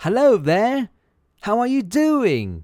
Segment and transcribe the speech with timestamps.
[0.00, 0.89] Hello there,
[1.41, 2.63] how are you doing?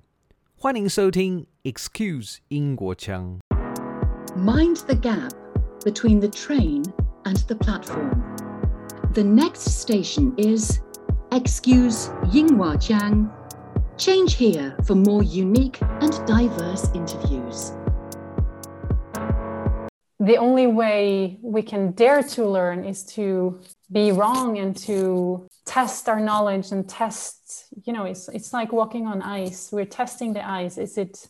[0.56, 3.40] 欢迎收听 Excuse 英国腔。
[4.36, 5.32] Mind the gap
[5.86, 6.84] between the train
[7.24, 8.12] and the platform.
[9.14, 10.80] The next station is
[11.32, 13.30] Excuse Yinghua Jiang.
[13.98, 17.74] Change here for more unique and diverse interviews.
[20.28, 23.60] the only way we can dare to learn is to
[23.92, 29.06] be wrong and to test our knowledge and test you know it's it's like walking
[29.08, 31.28] on ice we're testing the ice is it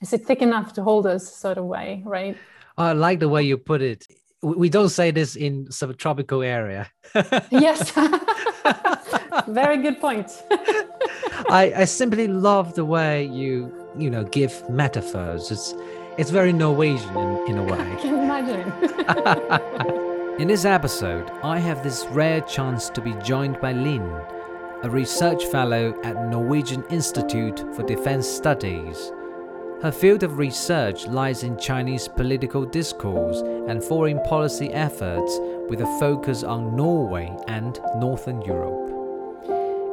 [0.00, 2.36] is it thick enough to hold us sort of way right
[2.78, 4.06] I like the way you put it.
[4.40, 6.88] We don't say this in subtropical area.
[7.50, 7.90] yes
[9.48, 10.30] very good point
[11.50, 15.50] I, I simply love the way you you know give metaphors.
[15.50, 15.74] It's
[16.18, 17.96] it's very Norwegian in, in a way.
[18.00, 20.04] can imagine
[20.38, 24.08] In this episode, I have this rare chance to be joined by Lin,
[24.84, 29.10] a research fellow at Norwegian Institute for Defense Studies.
[29.82, 35.98] Her field of research lies in Chinese political discourse and foreign policy efforts with a
[35.98, 38.87] focus on Norway and Northern Europe.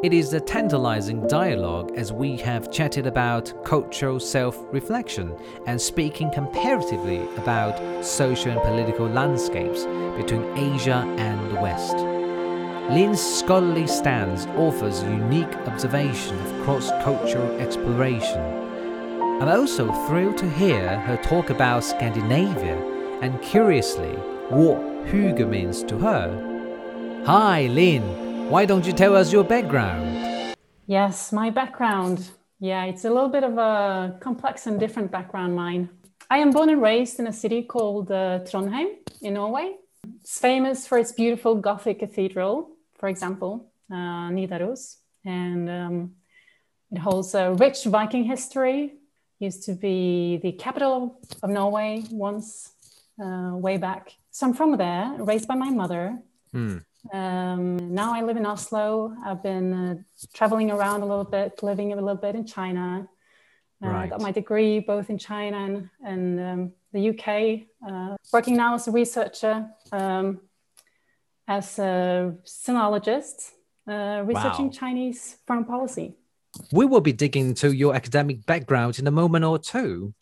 [0.05, 6.29] It is a tantalizing dialogue as we have chatted about cultural self reflection and speaking
[6.29, 11.97] comparatively about social and political landscapes between Asia and the West.
[12.93, 18.43] Lin's scholarly stance offers unique observation of cross cultural exploration.
[19.41, 22.77] I'm also thrilled to hear her talk about Scandinavia
[23.23, 24.13] and curiously
[24.49, 27.23] what hygge means to her.
[27.25, 28.34] Hi, Lin.
[28.49, 30.55] Why don't you tell us your background?
[30.85, 32.29] yes my background.
[32.59, 35.89] Yeah it's a little bit of a complex and different background mine.
[36.29, 38.89] I am born and raised in a city called uh, trondheim
[39.21, 39.75] in norway.
[40.21, 44.97] It's famous for its beautiful gothic cathedral for example uh, nidaros.
[45.25, 46.11] And um,
[46.91, 48.93] it holds a rich viking history.
[49.39, 52.73] Used to be the capital of norway once
[53.19, 54.13] uh, way back.
[54.29, 56.19] So i'm from there raised by my mother.
[56.51, 56.77] Hmm.
[57.13, 59.15] Um, now I live in Oslo.
[59.25, 59.95] I've been uh,
[60.33, 63.07] traveling around a little bit, living a little bit in China.
[63.83, 64.09] Uh, I Right.
[64.09, 67.67] got my degree both in China and, and um, the UK.
[67.87, 70.41] Uh, working now as a researcher, um,
[71.47, 73.51] as a sinologist,
[73.87, 74.71] uh, researching Wow.
[74.71, 76.15] Chinese foreign policy.
[76.71, 80.13] We will be digging into your academic background in a moment or two.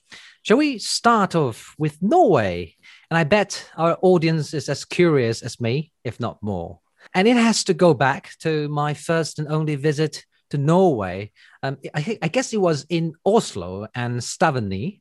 [0.42, 2.76] Shall we start off with Norway?
[3.14, 6.80] And I bet our audience is as curious as me, if not more.
[7.14, 11.32] And it has to go back to my first and only visit to Norway.
[11.62, 14.98] Um, I, I guess it was in Oslo and Stavanger.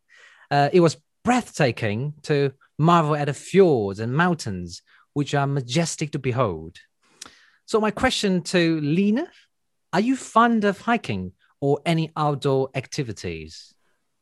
[0.50, 4.82] Uh, it was breathtaking to marvel at the fjords and mountains,
[5.14, 6.76] which are majestic to behold.
[7.64, 9.26] So, my question to Lena
[9.94, 13.72] are you fond of hiking or any outdoor activities?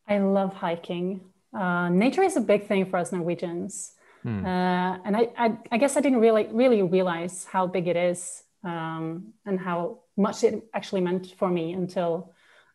[0.07, 1.30] I love hiking.
[1.53, 3.93] Uh, nature is a big thing for us Norwegians.
[4.23, 4.45] Hmm.
[4.45, 8.43] Uh, and I, I, I guess I didn't really, really realize how big it is
[8.65, 12.33] um, and how much it actually meant for me until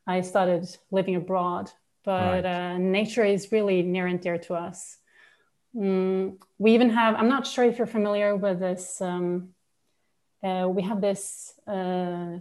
[0.08, 1.72] I started living abroad.
[2.04, 2.46] But Right.
[2.46, 4.98] uh, nature is really near and dear to us.
[5.76, 9.50] Mm, we even have, I'm not sure if you're familiar with this, um,
[10.44, 12.38] uh, we have this uh,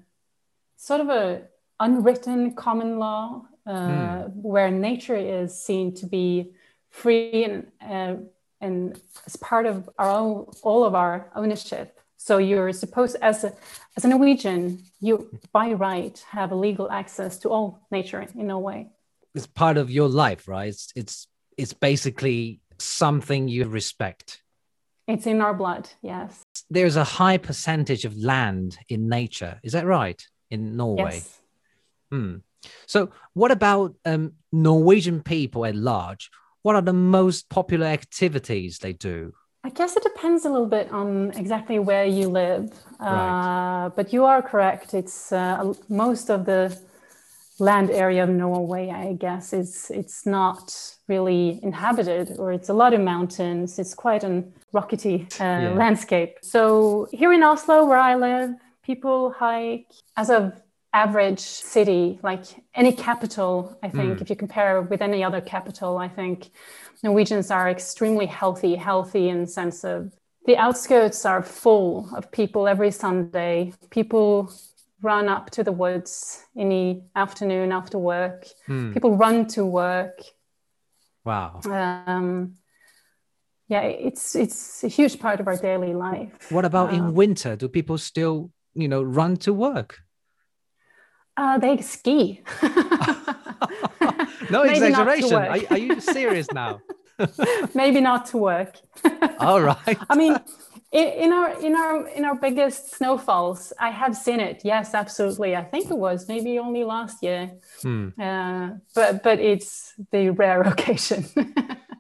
[0.77, 1.43] sort of a
[1.81, 6.53] unwritten common law uh, where nature is seen to be
[6.91, 8.17] free and uh,
[8.61, 11.99] and as part of our own all of our ownership.
[12.17, 13.53] So you're supposed as a
[13.97, 18.59] as a Norwegian, you by right have a legal access to all nature in a
[18.59, 18.89] way.
[19.35, 20.69] It's part of your life, right?
[20.69, 24.43] It's it's it's basically something you respect.
[25.07, 26.43] It's in our blood, yes.
[26.71, 29.61] There's a high percentage of land in nature.
[29.63, 30.21] Is that right?
[30.51, 31.17] In Norway.
[31.17, 31.41] Yes.
[32.11, 32.37] Hmm.
[32.87, 36.31] So, what about um, Norwegian people at large?
[36.63, 39.33] What are the most popular activities they do?
[39.65, 42.71] I guess it depends a little bit on exactly where you live.
[43.01, 43.87] Right.
[43.87, 44.93] Uh, but you are correct.
[44.93, 46.79] It's uh, most of the
[47.59, 52.93] land area of Norway, I guess, is it's not really inhabited, or it's a lot
[52.93, 53.79] of mountains.
[53.79, 54.45] It's quite a
[54.75, 56.39] rockety uh, landscape.
[56.43, 58.51] So here in Oslo, where I live,
[58.83, 60.53] people hike as a
[60.95, 62.45] average city, like
[62.75, 66.51] any capital, I think, if you compare with any other capital, I think
[67.03, 70.15] Norwegians are extremely healthy, healthy in sense of
[70.47, 73.73] the outskirts are full of people every Sunday.
[73.91, 74.53] People
[75.03, 78.47] run up to the woods in the afternoon after work.
[78.95, 80.21] People run to work.
[81.25, 81.61] Wow.
[81.65, 82.55] Um,
[83.69, 86.53] yeah, it's it's a huge part of our daily life.
[86.53, 87.57] What about Uh, in winter?
[87.57, 90.04] Do people still, you know, run to work?
[91.37, 92.43] Uh, they ski.
[92.63, 92.65] no
[94.65, 95.35] Maybe not to exaggeration.
[95.35, 96.81] Are, are you serious now?
[97.75, 98.77] Maybe not to work.
[99.39, 99.99] All right.
[100.09, 100.37] I mean,
[100.93, 104.63] in, in our in our in our biggest snowfalls, I have seen it.
[104.65, 105.57] Yes, absolutely.
[105.57, 107.53] I think it was maybe only last year,
[107.83, 108.09] Hmm.
[108.21, 111.25] uh, but but it's the rare occasion.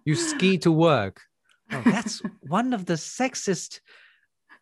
[0.04, 1.22] You ski to work.
[1.72, 3.80] Oh, that's one of the sexist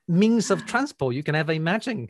[0.09, 2.09] means of transport you can ever imagine.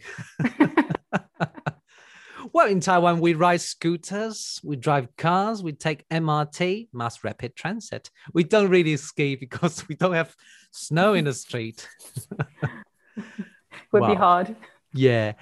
[2.53, 8.11] Well, in Taiwan, we ride scooters, we drive cars, we take MRT, mass rapid transit.
[8.35, 10.35] We don't really ski because we don't have
[10.71, 11.89] snow in the street.
[13.93, 14.57] Would be hard.
[14.95, 15.33] Yeah.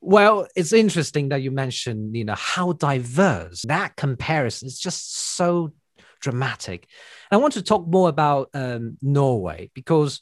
[0.00, 5.72] Well, it's interesting that you mentioned, you know, how diverse that comparison is just so
[6.20, 6.86] dramatic.
[7.30, 10.20] I want to talk more about um, Norway because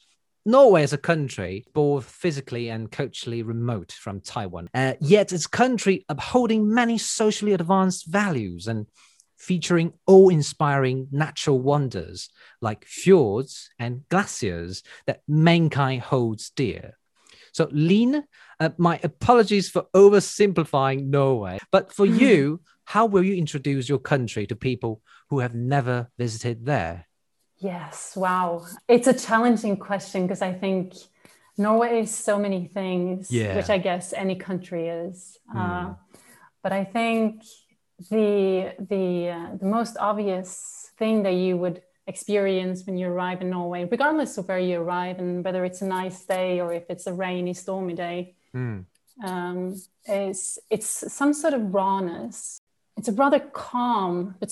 [0.48, 5.50] Norway is a country both physically and culturally remote from Taiwan, uh, yet it's a
[5.50, 8.86] country upholding many socially advanced values and
[9.36, 12.30] featuring awe-inspiring natural wonders
[12.62, 16.96] like fjords and glaciers that mankind holds dear.
[17.52, 18.24] So, Lin,
[18.58, 24.46] uh, my apologies for oversimplifying Norway, but for you, how will you introduce your country
[24.46, 27.07] to people who have never visited there?
[27.60, 28.64] Yes, wow.
[28.86, 30.94] It's a challenging question because I think
[31.56, 33.56] Norway is so many things, Yeah.
[33.56, 35.38] which I guess any country is.
[35.54, 35.96] Uh, Mm.
[36.62, 37.42] but I think
[38.10, 43.50] the the uh, the most obvious thing that you would experience when you arrive in
[43.50, 47.06] Norway, regardless of where you arrive and whether it's a nice day or if it's
[47.06, 48.84] a rainy, stormy day, Mm.
[49.24, 49.74] um,
[50.06, 52.60] is it's some sort of rawness.
[52.96, 54.50] It's a rather calm but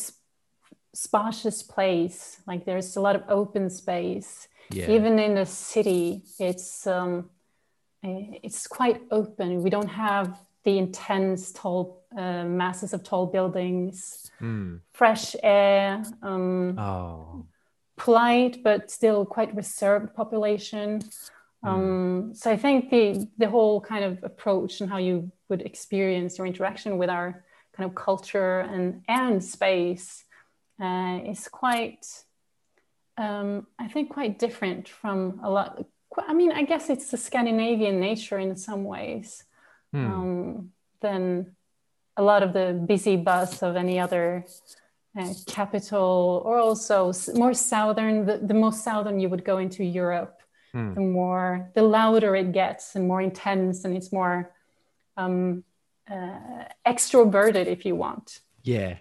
[0.97, 2.41] spacious place.
[2.47, 4.49] Like there's a lot of open space.
[4.71, 4.91] Yeah.
[4.91, 7.31] Even in the city, it's um,
[8.03, 9.63] eh, it's quite open.
[9.63, 14.31] We don't have the intense tall uh, masses of tall buildings.
[14.41, 14.81] Mm.
[14.93, 16.03] Fresh air.
[16.23, 17.47] Um, Oh.
[17.99, 21.01] polite but still quite reserved population.
[21.63, 26.39] Um, so I think the the whole kind of approach and how you would experience
[26.39, 27.45] your interaction with our
[27.75, 30.26] kind of culture and and space
[30.81, 32.07] uh, is quite,
[33.17, 35.85] um, I think, quite different from a lot.
[36.19, 39.45] I mean, I guess it's the Scandinavian nature in some ways
[39.95, 40.05] Mm.
[40.05, 41.55] um, than
[42.17, 44.45] a lot of the busy buzz of any other
[45.19, 48.27] uh, capital, or also more southern.
[48.27, 50.43] The, the most southern you would go into Europe,
[50.73, 50.95] Hmm.
[50.95, 54.53] the more, the louder it gets, and more intense, and it's more
[55.17, 55.65] um,
[56.11, 58.41] uh, extroverted, if you want.
[58.63, 58.99] Yeah.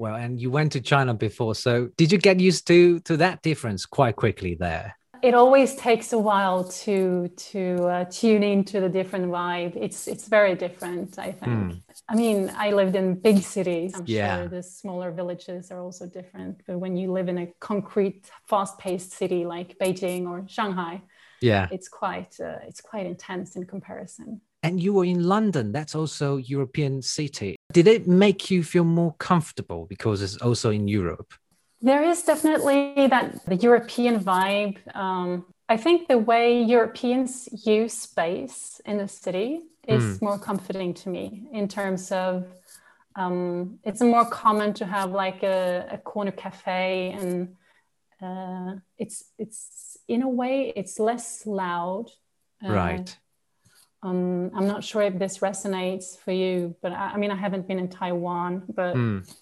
[0.00, 3.42] Well, and you went to China before, so did you get used to to that
[3.42, 4.96] difference quite quickly there?
[5.22, 7.62] It always takes a while to to
[7.94, 9.76] uh, tune into the different vibe.
[9.76, 11.82] It's it's very different, I think.
[12.08, 13.92] I mean, I lived in big cities.
[13.94, 14.36] I'm Yeah.
[14.38, 16.62] sure the smaller villages are also different.
[16.66, 21.02] But when you live in a concrete, fast-paced city like Beijing or Shanghai,
[21.42, 21.68] Yeah.
[21.70, 24.40] it's quite uh, it's quite intense in comparison.
[24.62, 25.72] And you were in London.
[25.72, 27.56] That's also European city.
[27.72, 31.32] Did it make you feel more comfortable because it's also in Europe?
[31.80, 34.76] There is definitely that the European vibe.
[34.94, 41.08] Um, I think the way Europeans use space in the city is more comforting to
[41.08, 42.46] me in terms of
[43.16, 47.56] um, it's more common to have like a, a corner cafe and
[48.22, 52.06] uh, it's it's in a way it's less loud.
[52.64, 53.18] Uh, right.
[54.02, 57.68] Um, I'm not sure if this resonates for you, but I, I mean I haven't
[57.68, 58.96] been in Taiwan, but.
[58.96, 59.34] Mm.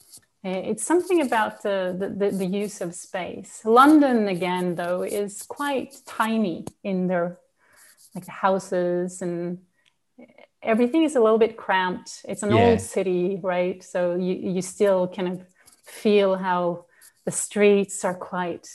[0.45, 3.61] It's something about the, the, the, use of space.
[3.65, 7.39] London, again, though, is quite tiny in their
[8.15, 9.59] like the houses and
[10.63, 12.25] everything is a little bit cramped.
[12.29, 12.71] It's an Yeah.
[12.71, 13.83] old city, right?
[13.83, 15.47] So you, you still kind of
[15.85, 16.87] feel how
[17.25, 18.69] the streets are quite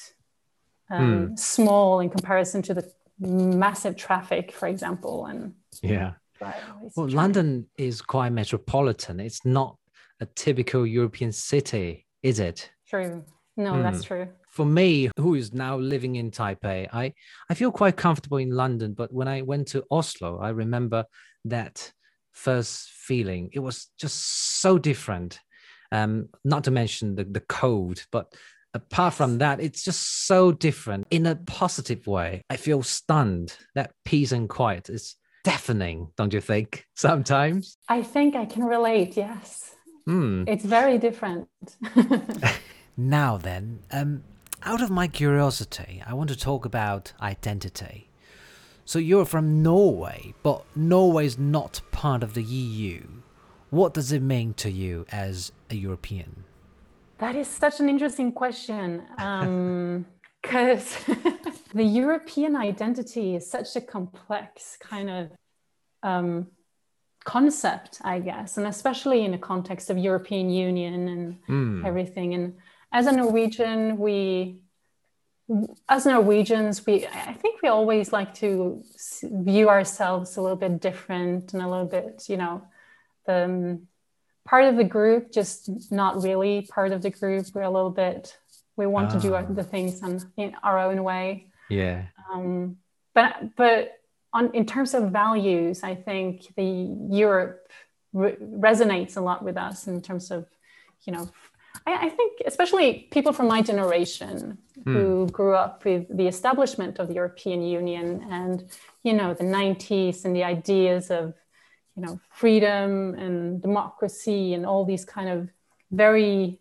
[0.90, 5.26] um, small in comparison to the massive traffic, for example.
[5.26, 6.14] And Yeah.
[6.96, 7.10] Well.
[7.10, 9.20] London is quite metropolitan.
[9.20, 9.78] It's not
[10.20, 12.70] a typical European city, is it?
[12.90, 13.24] True.
[13.56, 14.28] No, that's true.
[14.50, 17.14] For me, who is now living in Taipei, I,
[17.50, 18.94] I feel quite comfortable in London.
[18.94, 21.06] But when I went to Oslo, I remember
[21.46, 21.92] that
[22.32, 23.50] first feeling.
[23.54, 25.40] It was just so different.
[25.92, 28.34] Um, not to mention the, the cold, but
[28.74, 32.42] apart from that, it's just so different in a positive way.
[32.50, 33.56] I feel stunned.
[33.76, 36.86] That peace and quiet is deafening, don't you think?
[36.96, 37.78] Sometimes.
[37.90, 39.76] I think I can relate, yes.
[40.06, 40.44] Hmm.
[40.48, 41.48] It's very different.
[42.98, 44.24] Now then, um,
[44.62, 48.08] out of my curiosity, I want to talk about identity.
[48.86, 53.02] So you're from Norway, but Norway is not part of the EU.
[53.72, 56.44] what does it mean to you as a European?
[57.18, 59.02] That is such an interesting question.
[60.44, 60.96] Because
[61.74, 65.32] the European identity is such a complex kind of
[66.04, 66.48] um,
[67.24, 71.86] concept, I guess, and especially in the context of European Union and mm.
[71.86, 72.34] everything.
[72.34, 72.58] And
[72.92, 74.60] as a Norwegian, we,
[75.90, 78.84] as Norwegians, we, I think we always like to
[79.24, 82.64] view ourselves a little bit different and a little bit, you know,
[83.26, 83.88] the um,
[84.46, 87.46] part of the group, just not really part of the group.
[87.54, 88.38] We're a little bit,
[88.76, 89.16] we want oh.
[89.16, 89.44] to do ah.
[89.44, 91.48] the things on, in our own way.
[91.70, 92.04] Yeah.
[92.32, 92.78] Um,
[93.14, 94.00] but, but
[94.34, 97.68] on, in terms of values, I think the Europe
[98.14, 100.48] re- resonates a lot with us in terms of,
[101.06, 101.30] you know,
[101.86, 104.94] I, I think especially people from my generation mm.
[104.94, 108.64] who grew up with the establishment of the European Union and,
[109.04, 111.34] you know, the 90s and the ideas of,
[111.96, 115.50] you know, freedom and democracy and all these kind of
[115.92, 116.60] very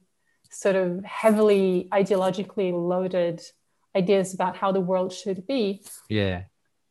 [0.53, 3.43] sort of heavily ideologically loaded
[3.97, 5.83] ideas about how the world should be.
[6.09, 6.43] Yeah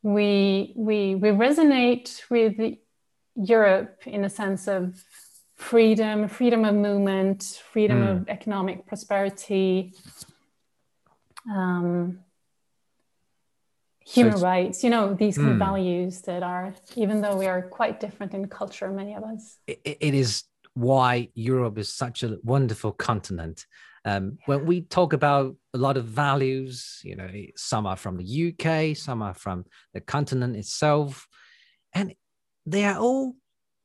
[0.04, 2.56] we we we resonate with
[3.36, 5.04] Europe in a sense of
[5.56, 8.12] freedom, freedom of movement, freedom mm.
[8.12, 9.94] of economic prosperity,
[11.50, 12.20] um,
[14.00, 14.84] human so rights.
[14.84, 15.60] You know these mm.
[15.60, 19.58] values that are, even though we are quite different in culture, many of us.
[19.68, 23.66] it, it is why Europe is such a wonderful continent
[24.04, 28.54] um, when we talk about a lot of values, you know, some are from the
[28.60, 31.28] UK, some are from the continent itself,
[31.94, 32.16] and
[32.66, 33.36] they are all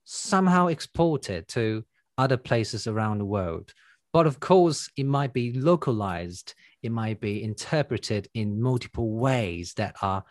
[0.04, 1.84] somehow exported to
[2.16, 3.74] other places around the world.
[4.12, 9.96] But of course, it might be localized, it might be interpreted in multiple ways that
[10.00, 10.24] are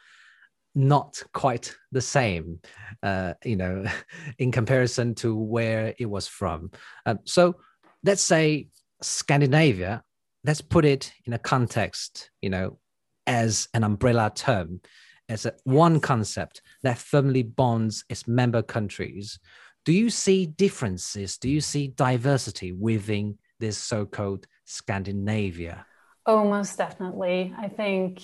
[0.75, 2.59] not quite the same,
[3.01, 3.85] uh, you know,
[4.37, 6.71] in comparison to where it was from.
[7.05, 7.55] Um, so
[8.03, 8.67] let's say
[9.01, 10.03] Scandinavia,
[10.43, 12.77] let's put it in a context, you know,
[13.25, 14.81] as an umbrella term,
[15.29, 19.39] as a, one concept that firmly bonds its member countries.
[19.85, 21.37] Do you see differences?
[21.37, 25.85] Do you see diversity within this so called Scandinavia?
[26.25, 27.53] Oh, most definitely.
[27.57, 28.23] I think,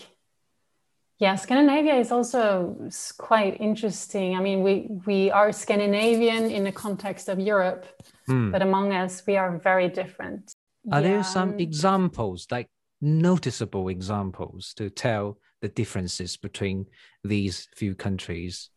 [1.21, 2.75] yeah, Scandinavia is also
[3.19, 4.35] quite interesting.
[4.35, 7.85] I mean, we, we are Scandinavian in the context of Europe,
[8.27, 8.51] mm.
[8.51, 10.55] but among us, we are very different.
[10.91, 11.07] Are yeah.
[11.07, 12.69] there some examples, like
[13.01, 16.87] noticeable examples, to tell the differences between
[17.23, 18.71] these few countries?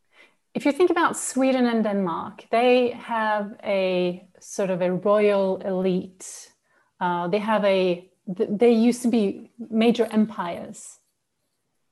[0.53, 6.53] If you think about Sweden and Denmark, they have a sort of a royal elite.
[7.01, 11.01] Uh, they have a, they used to be major empires.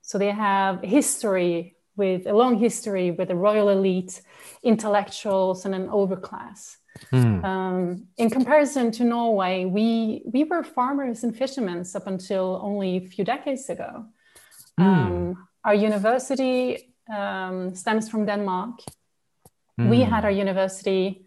[0.03, 4.21] So they have history with a long history with a royal elite,
[4.61, 6.77] intellectuals, and an overclass.
[7.11, 7.43] Mm.
[7.43, 13.01] Um, in comparison to Norway, we we were farmers and fishermen up until only a
[13.01, 14.05] few decades ago.
[14.79, 14.85] Mm.
[14.85, 18.81] Um, our university um, stems from Denmark.
[19.79, 19.89] Mm.
[19.89, 21.25] We had our university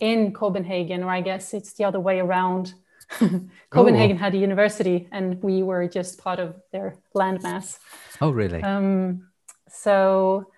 [0.00, 2.74] in Copenhagen, or I guess it's the other way around.
[3.70, 4.20] Copenhagen oh.
[4.20, 7.78] had a university, and we were just part of their landmass.
[8.20, 8.62] Oh, really?
[8.62, 9.28] Um,
[9.68, 10.50] so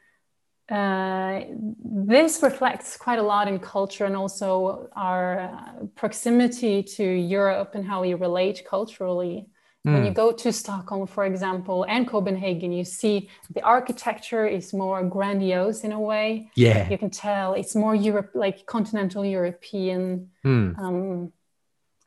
[0.70, 1.40] uh,
[1.82, 7.86] this reflects quite a lot in culture and also our uh, proximity to Europe and
[7.86, 9.46] how we relate culturally.
[9.86, 9.92] Mm.
[9.94, 10.14] When you hmm.
[10.14, 15.92] go to Stockholm, for example, and Copenhagen, you see the architecture is more grandiose in
[15.92, 16.50] a way.
[16.56, 20.30] Yeah, you can tell it's more Europe, like continental European.
[20.44, 20.78] Mm.
[20.78, 21.32] Um,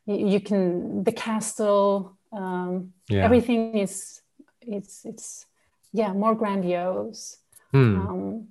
[0.06, 3.24] you, can the castle, um, yeah.
[3.24, 4.22] everything is
[4.62, 5.46] it's it's
[5.94, 7.38] yeah more grandiose.
[7.74, 8.08] Mm.
[8.08, 8.48] Um,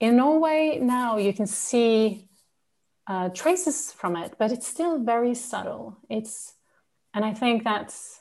[0.00, 2.28] in Norway now you can see
[3.06, 5.98] uh, traces from it, but it's still very subtle.
[6.08, 6.54] It's,
[7.14, 8.20] and I think that's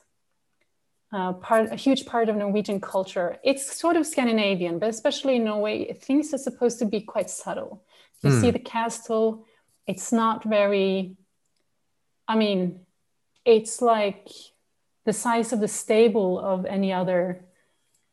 [1.14, 3.38] uh, part, a huge part of Norwegian culture.
[3.44, 7.84] It's sort of Scandinavian, but especially in Norway, things are supposed to be quite subtle.
[8.22, 8.42] You mm.
[8.42, 9.46] see the castle,
[9.88, 11.16] it's not very,
[12.28, 12.82] I mean,
[13.46, 14.30] it's like
[15.06, 17.46] the size of the stable of any other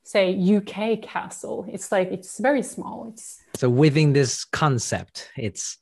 [0.09, 1.67] say UK castle.
[1.69, 3.09] It's like it's very small.
[3.13, 5.77] It's so within this concept, it's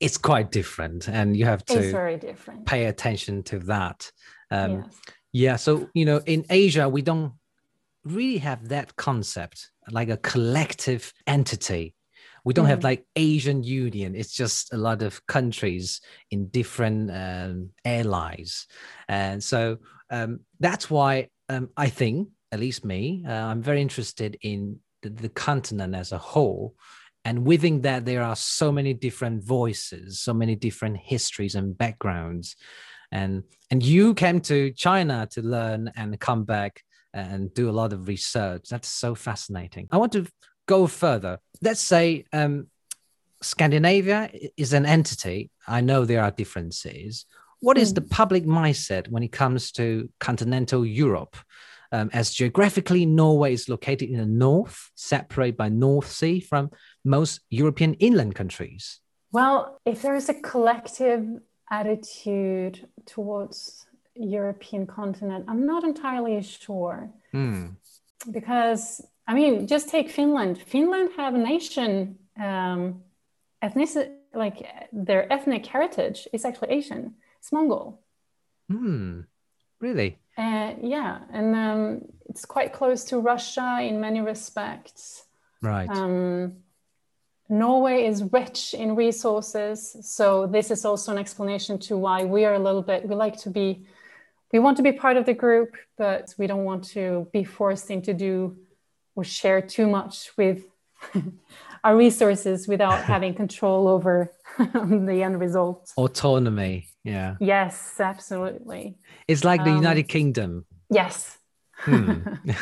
[0.00, 2.66] it's quite different, and you have to it's very different.
[2.66, 4.10] pay attention to that.
[4.50, 5.00] Um, yes.
[5.32, 5.56] Yeah.
[5.56, 7.32] So you know, in Asia, we don't
[8.04, 11.94] really have that concept like a collective entity.
[12.46, 12.74] We don't mm.
[12.74, 14.14] have like Asian Union.
[14.14, 16.00] It's just a lot of countries
[16.30, 18.66] in different um, airlines,
[19.08, 19.78] and so
[20.10, 25.10] um, that's why um, I think at least me, uh, I'm very interested in the,
[25.10, 26.74] the, continent as a whole.
[27.24, 32.56] And within that there are so many different voices so many different histories and backgrounds.
[33.12, 37.92] And and you came to china to learn and come back and do a lot
[37.92, 38.68] of research.
[38.70, 39.88] That's so fascinating.
[39.90, 40.26] I want to
[40.66, 42.66] go further let's say um,
[43.42, 47.26] scandinavia is an entity i know there are differences
[47.60, 48.08] what is the hmm.
[48.08, 51.36] public mindset when it comes to continental europe
[51.92, 56.70] um, as geographically Norway is located in the north, separated by North Sea from
[57.04, 59.00] most European inland countries?
[59.32, 61.26] Well, if there is a collective
[61.70, 67.10] attitude towards European continent, I'm not entirely sure.
[67.34, 67.76] Mm.
[68.30, 70.58] Because I mean, just take Finland.
[70.58, 73.02] Finland have a nation um,
[73.62, 77.14] ethnicity, like their ethnic heritage is actually Asian.
[77.38, 78.00] It's Mongol.
[78.70, 79.20] Hmm.
[79.80, 80.18] Really?
[80.38, 85.24] Uh, yeah, and um, it's quite close to Russia in many respects.
[85.62, 85.88] Right.
[85.88, 86.56] Um,
[87.48, 92.54] Norway is rich in resources, so this is also an explanation to why we are
[92.54, 93.08] a little bit.
[93.08, 93.86] We like to be,
[94.52, 97.90] we want to be part of the group, but we don't want to be forced
[97.90, 98.56] into do
[99.16, 100.64] or share too much with
[101.84, 105.92] our resources without having control over the end result.
[105.96, 107.36] Autonomy, yeah.
[107.40, 108.98] Yes, absolutely.
[109.26, 110.66] It's like the um, United Kingdom.
[110.90, 111.38] Yes.
[111.78, 112.20] Hmm.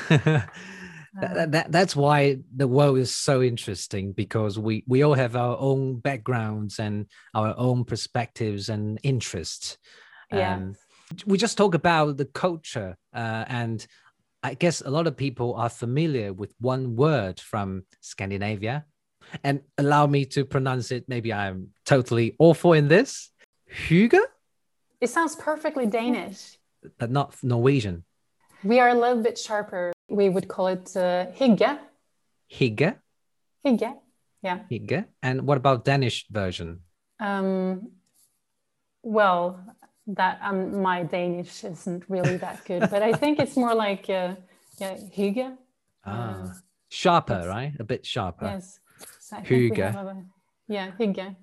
[0.09, 5.57] that, that, that's why the world is so interesting because we, we all have our
[5.59, 9.79] own backgrounds and our own perspectives and interests.
[10.33, 10.55] Yeah.
[10.55, 10.75] Um,
[11.27, 13.87] we just talk about the culture uh, and
[14.45, 18.85] I guess a lot of people are familiar with one word from Scandinavia
[19.43, 21.09] and allow me to pronounce it.
[21.09, 23.31] Maybe I'm totally awful in this.
[23.89, 24.21] Hygge?
[25.01, 26.59] It sounds perfectly Danish.
[26.99, 28.05] But not Norwegian.
[28.63, 29.95] We are a little bit sharper.
[30.11, 31.79] We would call it uh, hygge.
[32.53, 32.97] Hygge?
[33.65, 33.95] Hygge,
[34.43, 34.59] yeah.
[34.71, 35.07] Hygge.
[35.23, 36.81] And what about Danish version?
[37.19, 37.93] Um,
[39.03, 39.59] well,
[40.07, 44.35] that um, my Danish isn't really that good, but I think it's more like uh,
[44.79, 45.57] yeah, hygge.
[46.05, 46.55] Ah, uh,
[46.91, 47.73] sharper, right?
[47.79, 48.47] A bit sharper.
[48.47, 48.81] Yes.
[49.45, 50.27] Hygge.
[50.69, 51.37] Yeah, hygge.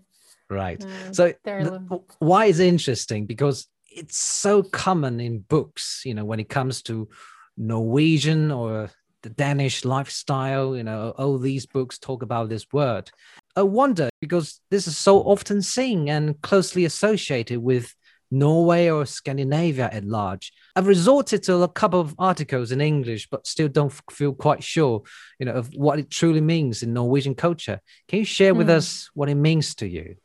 [0.49, 0.83] Right.
[0.83, 3.25] Uh, so the, why is it interesting?
[3.25, 7.09] Because it's so common in books, you know, when it comes to
[7.57, 8.89] Norwegian or
[9.23, 13.11] the Danish lifestyle, you know, all these books talk about this word.
[13.55, 17.93] I wonder because this is so often seen and closely associated with
[18.31, 20.53] Norway or Scandinavia at large.
[20.75, 25.03] I've resorted to a couple of articles in English, but still don't feel quite sure,
[25.37, 27.81] you know, of what it truly means in Norwegian culture.
[28.07, 28.75] Can you share with mm.
[28.77, 30.15] us what it means to you?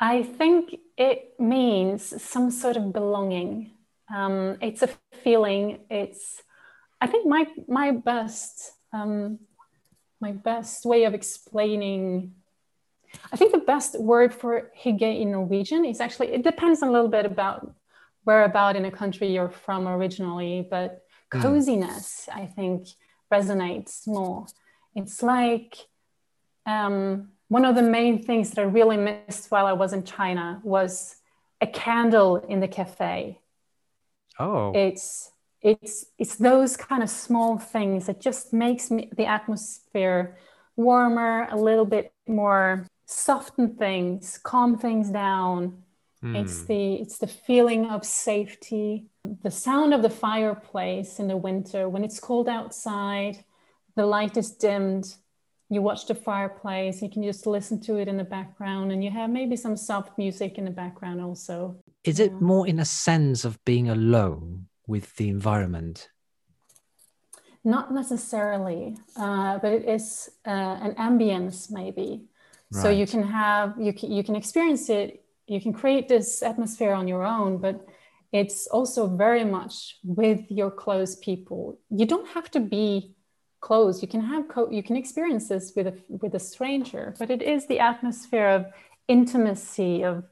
[0.00, 3.70] I think it means some sort of belonging.
[4.14, 4.90] Um, it's a
[5.22, 5.80] feeling.
[5.88, 6.42] It's,
[7.00, 9.38] I think my my best um,
[10.20, 12.34] my best way of explaining
[13.32, 17.08] I think the best word for hygge in Norwegian is actually, it depends a little
[17.08, 17.74] bit about
[18.24, 21.02] where about in a country you're from originally, but
[21.32, 21.40] mm.
[21.40, 22.88] coziness, I think,
[23.32, 24.46] resonates more.
[24.94, 25.76] It's like
[26.66, 30.60] um, one of the main things that I really missed while I was in China
[30.64, 31.16] was
[31.60, 33.40] a candle in the cafe.
[34.38, 34.72] Oh.
[34.74, 35.30] It's
[35.62, 40.36] it's it's those kind of small things that just makes me, the atmosphere
[40.76, 45.82] warmer, a little bit more soften things, calm things down.
[46.22, 46.36] Mm.
[46.42, 49.06] It's the it's the feeling of safety,
[49.42, 53.44] the sound of the fireplace in the winter when it's cold outside,
[53.94, 55.14] the light is dimmed.
[55.68, 59.10] You watch the fireplace, you can just listen to it in the background, and you
[59.10, 61.76] have maybe some soft music in the background also.
[62.04, 66.08] Is it more in a sense of being alone with the environment?
[67.64, 72.28] Not necessarily, uh, but it is uh, an ambience maybe
[72.72, 72.82] Right.
[72.82, 75.22] So you can have you can you can experience it.
[75.46, 77.86] You can create this atmosphere on your own, but
[78.32, 81.78] it's also very much with your close people.
[81.90, 83.14] You don't have to be
[83.60, 84.02] close.
[84.02, 87.42] You can have co- you can experience this with a with a stranger, but it
[87.42, 88.66] is the atmosphere of
[89.08, 90.24] intimacy of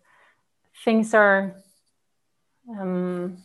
[0.85, 1.55] things are
[2.69, 3.39] um,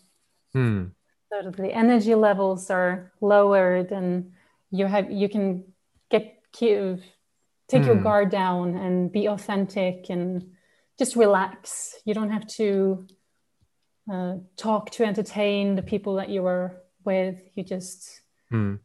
[0.53, 0.85] hmm.
[1.31, 4.31] sort of the energy levels are lowered and
[4.71, 5.63] you have you can
[6.09, 6.41] get
[7.69, 7.87] take mm.
[7.87, 8.03] your hmm.
[8.03, 10.51] guard down and be authentic and
[10.97, 11.95] just relax.
[12.03, 13.07] You don't have to
[14.11, 17.41] uh, talk to entertain the people that you were with.
[17.55, 18.21] You just.
[18.51, 18.79] Mm.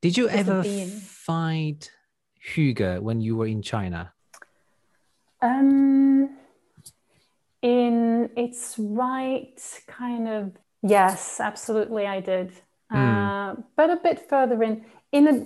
[0.00, 1.90] Did you ever find
[2.54, 4.12] hygge when you were in China?
[5.42, 6.36] Um,
[7.60, 12.52] in its right kind of yes, absolutely, I did.
[12.92, 12.96] Mm.
[13.58, 15.44] Uh, but a bit further in, in a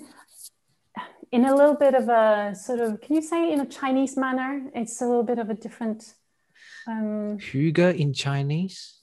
[1.34, 4.70] in a little bit of a sort of, can you say in a Chinese manner?
[4.72, 6.14] It's a little bit of a different.
[6.86, 9.00] Um, Hygge in Chinese?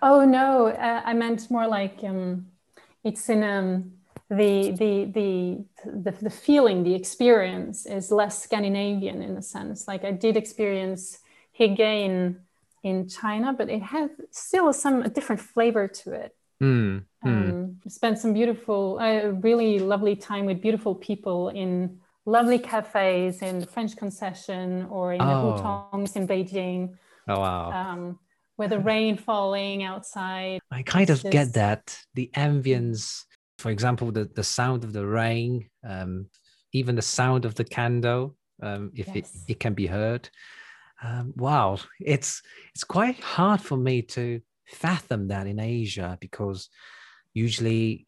[0.00, 2.46] Oh no, uh, I meant more like um,
[3.04, 3.92] it's in um,
[4.30, 9.86] the, the, the the the feeling, the experience is less Scandinavian in a sense.
[9.86, 11.18] Like I did experience
[11.58, 12.40] hygge in
[12.82, 16.34] in China, but it had still some a different flavor to it.
[16.62, 23.42] Mm, um, spent some beautiful, uh, really lovely time with beautiful people in lovely cafes
[23.42, 25.26] in the French concession or in Oh.
[25.26, 26.96] the hutongs in Beijing,
[27.28, 27.72] Oh, wow.
[27.72, 28.18] um,
[28.56, 30.60] with the rain falling outside.
[30.70, 31.98] I kind of get that.
[32.14, 33.24] The ambience,
[33.58, 36.26] for example, the, the sound of the rain, um,
[36.72, 39.16] even the sound of the candle, um, if Yes.
[39.16, 40.28] it, it can be heard.
[41.02, 42.42] Um, wow, it's
[42.74, 46.68] it's quite hard for me to fathom that in Asia because
[47.34, 48.06] usually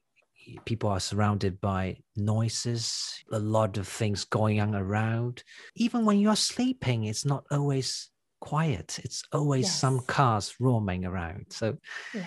[0.65, 5.43] people are surrounded by noises, a lot of things going on around.
[5.77, 8.99] Even when you're sleeping, it's not always quiet.
[9.05, 11.47] It's always some cars roaming around.
[11.51, 11.79] So
[12.13, 12.27] Yes.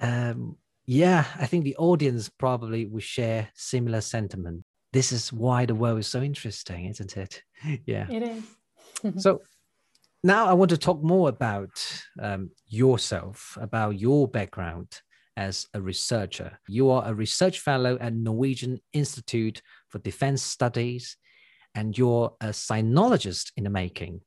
[0.00, 4.64] um, yeah, I think the audience probably will share similar sentiment.
[4.92, 7.42] This is why the world is so interesting, isn't it?
[7.86, 8.06] yeah.
[8.10, 8.44] It is.
[9.18, 9.42] So
[10.24, 11.70] now I want to talk more about
[12.20, 15.00] um, yourself, about your background
[15.38, 16.58] as a researcher.
[16.66, 21.16] You are a research fellow at Norwegian Institute for Defense Studies,
[21.76, 24.20] and you're a sinologist in the making.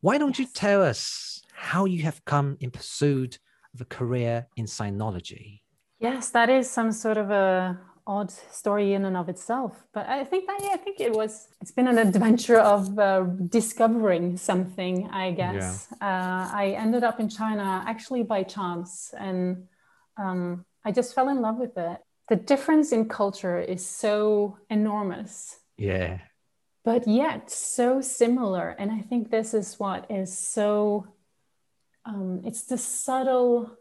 [0.00, 3.40] Why don't you tell us how you have come in pursuit
[3.74, 5.62] of a career in sinology?
[5.98, 9.86] Yes, that is some sort of a odd story in and of itself.
[9.92, 11.48] But I think that yeah, I think it was.
[11.60, 15.08] It's been an adventure of uh, discovering something.
[15.08, 19.66] I guess uh, I ended up in China actually by chance, and
[20.16, 21.98] um, I just fell in love with it.
[22.28, 26.18] The difference in culture is so enormous, Yeah.
[26.84, 28.70] but yet so similar.
[28.78, 31.06] And I think this is what is so.
[32.06, 33.76] Um, it's the subtle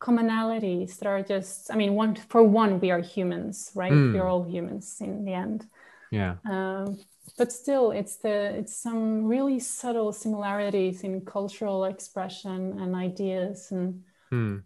[0.00, 4.14] commonalities that are just i mean one for one we are humans right Mm.
[4.14, 5.66] we're all humans in the end
[6.12, 6.36] Yeah.
[6.48, 6.98] um,
[7.36, 14.04] but still it's the it's some really subtle similarities in cultural expression and ideas and
[14.30, 14.58] Hmm.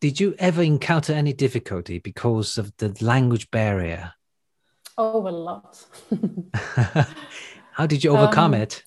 [0.00, 4.14] Did you ever encounter any difficulty because of the language barrier?
[4.98, 5.86] oh a lot
[7.72, 8.84] How did you overcome Um, it?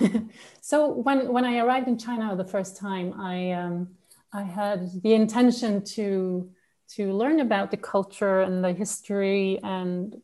[0.60, 3.88] so when when I arrived in China the first time, I um,
[4.32, 6.50] I had the intention to
[6.96, 10.16] to learn about the culture and the history, and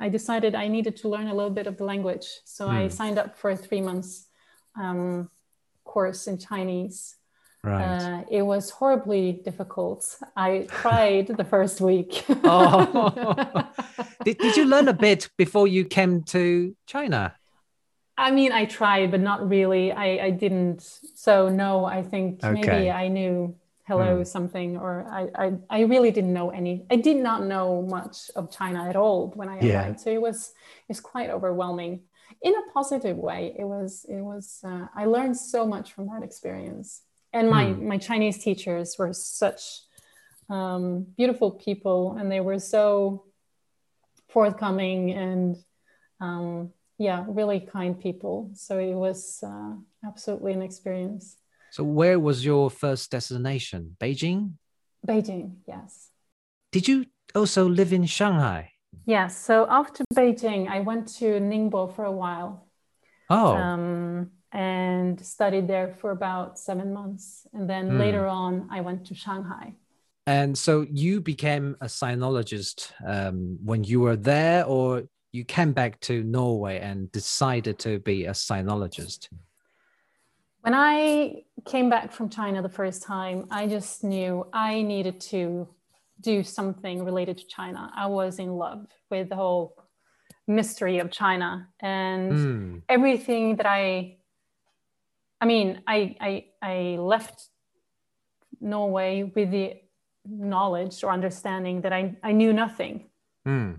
[0.00, 2.26] I decided I needed to learn a little bit of the language.
[2.44, 2.88] So I Hmm.
[2.88, 4.28] signed up for a three months
[4.76, 5.30] um,
[5.84, 7.16] course in Chinese.
[7.64, 8.02] Right.
[8.02, 10.18] Uh, it was horribly difficult.
[10.36, 12.24] I cried the first week.
[12.44, 13.64] Oh.
[14.24, 17.36] did, did you learn a bit before you came to China?
[18.16, 19.90] I mean, I tried, but not really.
[19.92, 20.82] I, I didn't.
[21.14, 22.50] So no, I think Okay.
[22.50, 24.24] maybe I knew hello Hmm.
[24.24, 26.86] something, or I, I I really didn't know any.
[26.90, 29.64] I did not know much of China at all when I Yeah.
[29.64, 30.00] arrived.
[30.00, 30.52] So it was
[30.88, 32.02] it's quite overwhelming
[32.42, 33.54] in a positive way.
[33.58, 34.60] It was it was.
[34.62, 37.88] Uh, I learned so much from that experience, and my Hmm.
[37.88, 39.62] my Chinese teachers were such
[40.50, 43.24] um, beautiful people, and they were so
[44.28, 45.56] forthcoming and
[46.20, 48.50] um, yeah, really kind people.
[48.54, 51.36] So it was uh, absolutely an experience.
[51.70, 53.96] So, where was your first destination?
[53.98, 54.54] Beijing?
[55.06, 56.10] Beijing, yes.
[56.70, 58.72] Did you also live in Shanghai?
[59.04, 59.36] Yes.
[59.36, 62.68] So after Beijing, I went to Ningbo for a while
[63.30, 67.46] Oh, um, and studied there for about seven months.
[67.54, 67.98] And then Hmm.
[67.98, 69.74] later on, I went to Shanghai.
[70.26, 75.98] and so you became a sinologist um, when you were there, or you came back
[76.00, 79.28] to Norway and decided to be a sinologist?
[80.60, 85.68] When I came back from China the first time, I just knew I needed to
[86.20, 87.90] do something related to China.
[87.96, 89.74] I was in love with the whole
[90.46, 92.78] mystery of China and Hmm.
[92.88, 94.18] everything that I
[95.42, 96.74] I mean, I I I
[97.14, 97.48] left
[98.60, 99.74] Norway with the
[100.24, 102.94] knowledge or understanding that I, I knew nothing.
[103.44, 103.72] Hmm.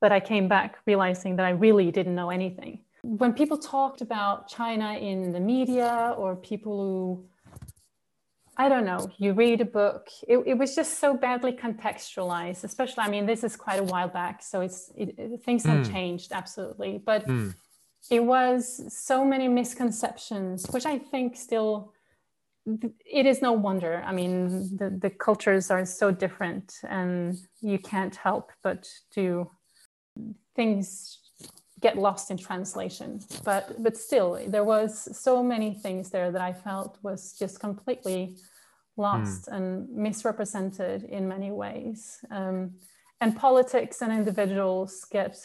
[0.00, 2.78] But I came back realizing that I really didn't know anything.
[3.02, 7.24] When people talked about China in the media or people who,
[8.56, 13.02] I don't know, you read a book, it, it was just so badly contextualized, especially,
[13.02, 15.92] I mean, this is quite a while back, so it's it, things have Mm.
[15.92, 16.92] changed absolutely.
[17.04, 17.48] But Hmm.
[18.10, 21.92] It was so many misconceptions, which I think still
[23.06, 24.02] it is no wonder.
[24.04, 29.50] I mean, the, the cultures are so different, and you can't help but to
[30.54, 31.18] things
[31.80, 33.20] get lost in translation.
[33.44, 38.36] But but still, there was so many things there that I felt was just completely
[38.96, 39.54] lost mm.
[39.54, 42.18] and misrepresented in many ways.
[42.30, 42.72] Um,
[43.20, 45.36] and politics and individuals get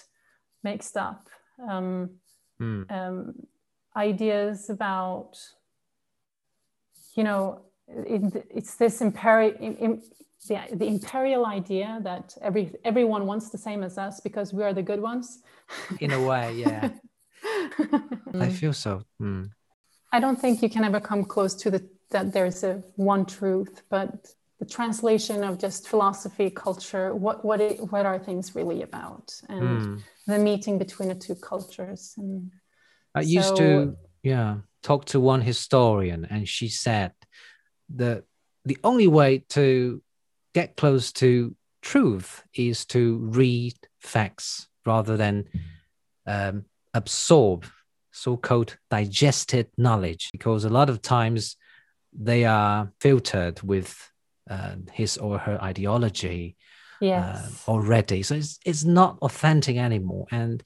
[0.63, 1.29] mixed up.
[1.69, 2.09] Um,
[2.61, 2.91] mm.
[2.91, 3.33] um,
[3.95, 5.37] ideas about,
[7.15, 9.53] you know, it, it's this imperial,
[10.47, 14.73] the, the imperial idea that every everyone wants the same as us because we are
[14.73, 15.39] the good ones.
[15.99, 16.89] In a way, yeah.
[18.39, 19.03] I feel so.
[19.21, 19.51] Mm.
[20.11, 23.81] I don't think you can ever come close to the that there's a one truth,
[23.89, 24.33] but
[24.65, 30.01] translation of just philosophy, culture, what what it, what are things really about, and mm.
[30.27, 32.13] the meeting between the two cultures.
[32.17, 32.51] And
[33.13, 37.13] I so, used to, yeah, talk to one historian, and she said
[37.95, 38.23] that
[38.65, 40.01] the only way to
[40.53, 45.45] get close to truth is to read facts rather than
[46.25, 47.65] um, absorb
[48.11, 51.57] so-called digested knowledge because a lot of times
[52.17, 54.09] they are filtered with
[54.49, 56.55] uh, his or her ideology
[57.01, 57.65] uh, yes.
[57.67, 58.23] uh, already.
[58.23, 60.27] So it's, it's not authentic anymore.
[60.31, 60.63] And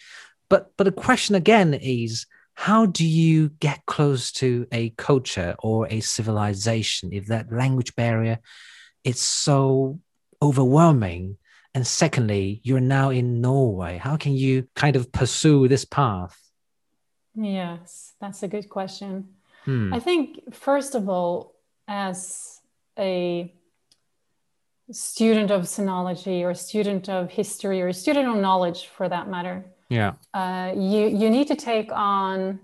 [0.49, 5.87] but but the question again is how do you get close to a culture or
[5.89, 8.39] a civilization if that language barrier
[9.03, 9.99] is so
[10.41, 11.37] overwhelming?
[11.73, 13.97] And secondly you're now in norway.
[13.97, 16.37] How can you kind of pursue this path?
[17.35, 19.29] Yes that's a good question.
[19.65, 19.93] Hmm.
[19.93, 21.53] i think first of all
[21.85, 22.61] as
[22.97, 23.53] a
[24.91, 30.13] student of sinology or student of history or student of knowledge for that matter yeah
[30.33, 32.59] uh, you you need to take on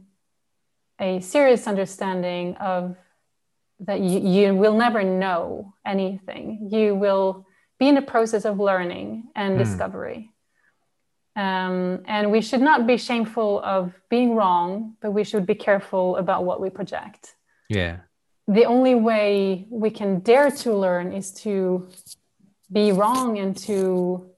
[1.00, 2.96] a serious understanding of
[3.82, 6.70] that you, you will never know anything.
[6.72, 7.46] You will
[7.80, 9.58] be in the process of learning and mm.
[9.58, 10.32] discovery.
[11.36, 16.16] Um, and we should not be shameful of being wrong, but we should be careful
[16.16, 17.36] about what we project.
[17.68, 17.98] Yeah.
[18.48, 21.88] The only way we can dare to learn is to
[22.72, 24.30] be wrong and to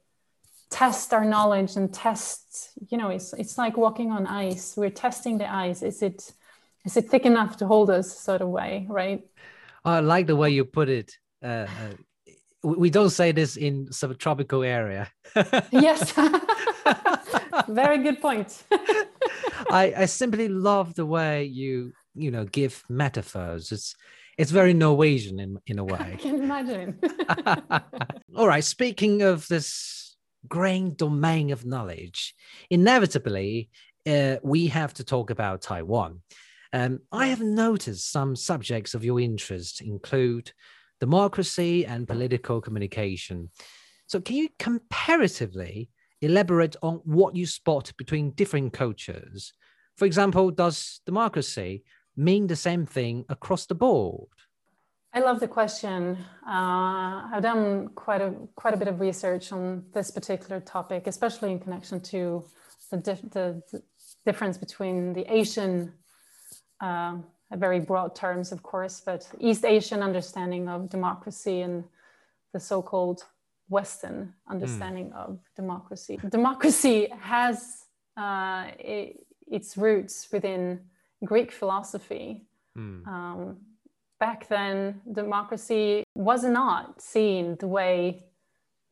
[0.70, 4.76] test our knowledge and test, you know, it's, it's like walking on ice.
[4.78, 5.82] We're testing the ice.
[5.82, 6.32] Is it
[6.88, 9.22] is it thick enough to hold us sort of way right
[9.84, 11.94] i like the way you put it uh, uh,
[12.64, 15.12] we don't say this in subtropical area
[15.72, 16.14] yes
[17.68, 18.64] very good point
[19.70, 23.96] I, I simply love the way you you know give metaphors it's
[24.38, 27.00] it's very norwegian in in a way i can imagine
[28.36, 30.16] all right speaking of this
[30.48, 32.34] great domain of knowledge
[32.70, 33.70] inevitably
[34.08, 36.22] uh, we have to talk about taiwan
[36.74, 40.52] um, I have noticed some subjects of your interest include
[41.00, 43.50] democracy and political communication.
[44.08, 45.90] So, can you comparatively
[46.22, 49.54] elaborate on what you spot between different cultures?
[49.96, 51.84] For example, does democracy
[52.18, 54.28] mean the same thing across the board?
[55.14, 56.18] I love the question.
[56.46, 61.52] Uh, I've done quite a quite a bit of research on this particular topic, especially
[61.52, 62.44] in connection to
[62.92, 63.82] the, dif- the, the
[64.26, 65.94] difference between the Asian
[66.82, 67.18] uh,
[67.56, 71.84] very broad terms, of course, but East Asian understanding of democracy and
[72.54, 73.24] the so-called
[73.70, 75.16] Western understanding mm.
[75.16, 76.20] of democracy.
[76.30, 77.86] Democracy has
[78.18, 80.80] uh, it, its roots within
[81.24, 82.48] Greek philosophy.
[82.78, 83.08] Mm.
[83.08, 83.58] Um,
[84.20, 88.24] back then, democracy was not seen the way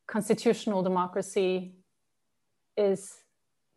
[0.07, 1.75] constitutional democracy
[2.77, 3.15] is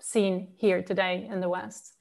[0.01, 1.95] seen here today in the West.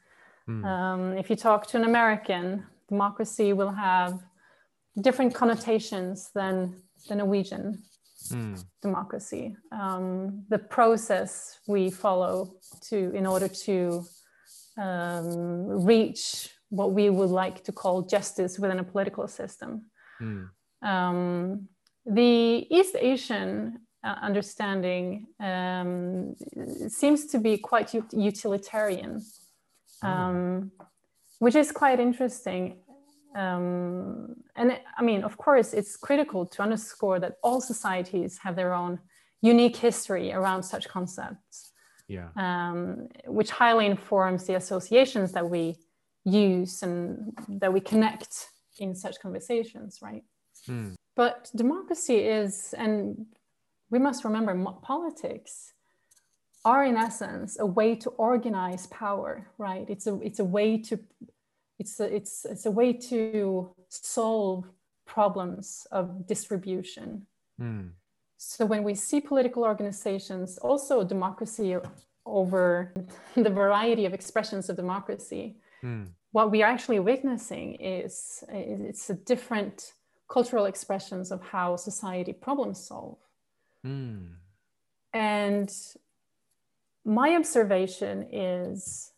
[0.49, 0.65] Mm.
[0.65, 4.19] Um, if you talk to an American, democracy will have
[5.01, 7.83] different connotations than the Norwegian
[8.31, 8.63] mm.
[8.81, 9.55] democracy.
[9.71, 12.55] Um, the process we follow
[12.89, 14.03] to in order to
[14.77, 19.89] um, reach what we would like to call justice within a political system.
[20.21, 20.49] Mm.
[20.81, 21.67] Um,
[22.05, 26.35] the East Asian uh, understanding um,
[26.87, 29.21] seems to be quite utilitarian.
[30.03, 30.71] Um,
[31.39, 32.77] which is quite interesting.
[33.35, 38.55] Um, and it, I mean, of course, it's critical to underscore that all societies have
[38.55, 38.99] their own
[39.41, 41.73] unique history around such concepts,
[42.07, 42.29] yeah.
[42.35, 45.77] um, which highly informs the associations that we
[46.25, 50.23] use and that we connect in such conversations, right?
[50.67, 50.95] Mm.
[51.15, 53.25] But democracy is, and
[53.89, 55.73] we must remember, politics
[56.67, 60.99] are in essence a way to organize power right it's a it's a way to
[61.79, 64.65] it's a, it's it's a way to solve
[65.05, 67.25] problems of distribution
[67.59, 67.89] mm.
[68.37, 71.75] So when we see political organizations also democracy
[72.27, 72.93] over
[73.35, 75.55] the variety of expressions of democracy.
[75.83, 76.09] Mm.
[76.31, 79.93] What we are actually witnessing is it's a different
[80.29, 83.17] cultural expressions of how society problem solve.
[83.85, 84.33] Mm.
[85.13, 85.71] And
[87.05, 89.11] my observation is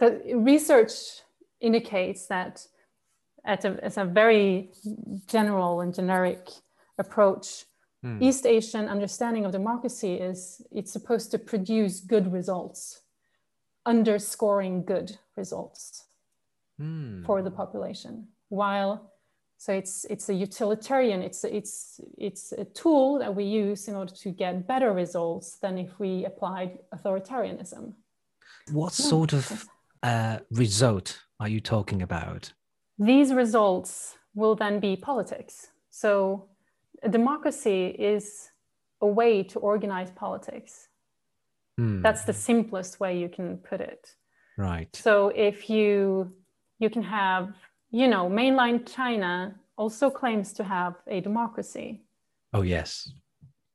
[0.00, 0.92] that research
[1.60, 2.66] indicates that
[3.46, 4.70] at a, as a very
[5.26, 6.48] general and generic
[6.98, 7.64] approach,
[8.04, 8.22] Mm.
[8.22, 13.00] East Asian understanding of democracy is it's supposed to produce good results,
[13.86, 16.04] underscoring good results
[16.80, 17.24] Mm.
[17.24, 18.26] for the population.
[18.48, 19.12] While
[19.56, 24.12] so it's it's a utilitarian, it's it's it's a tool that we use in order
[24.24, 27.94] to get better results than if we applied authoritarianism.
[28.72, 29.68] What sort of
[30.02, 32.52] uh, result are you talking about?
[32.98, 35.68] These results will then be politics.
[35.90, 36.48] So
[37.04, 38.50] a democracy is
[39.00, 40.88] a way to organize politics.
[41.78, 42.02] Mm.
[42.02, 44.16] That's the simplest way you can put it.
[44.56, 44.88] right.
[44.94, 46.32] So if you
[46.78, 47.54] you can have,
[47.90, 52.02] you know, mainland China also claims to have a democracy,
[52.52, 53.12] Oh yes.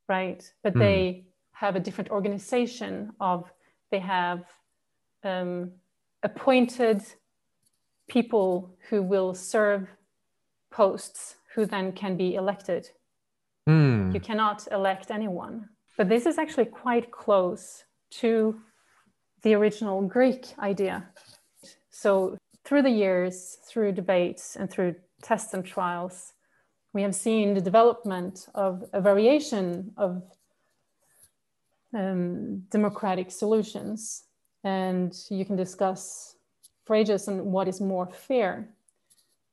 [0.07, 0.41] right?
[0.63, 0.79] But Hmm.
[0.79, 3.51] they have a different organization of
[3.91, 4.43] they have
[5.23, 5.71] um,
[6.23, 7.01] appointed
[8.07, 9.87] people who will serve
[10.71, 12.89] posts who then can be elected
[13.67, 14.13] Mm.
[14.13, 15.69] You cannot elect anyone.
[15.97, 17.83] But this is actually quite close
[18.21, 18.59] to
[19.41, 21.09] the original Greek idea.
[21.89, 26.33] So, through the years, through debates, and through tests and trials,
[26.93, 30.23] we have seen the development of a variation of
[31.93, 34.23] um, democratic solutions.
[34.63, 36.35] And you can discuss
[36.85, 38.69] for ages on what is more fair.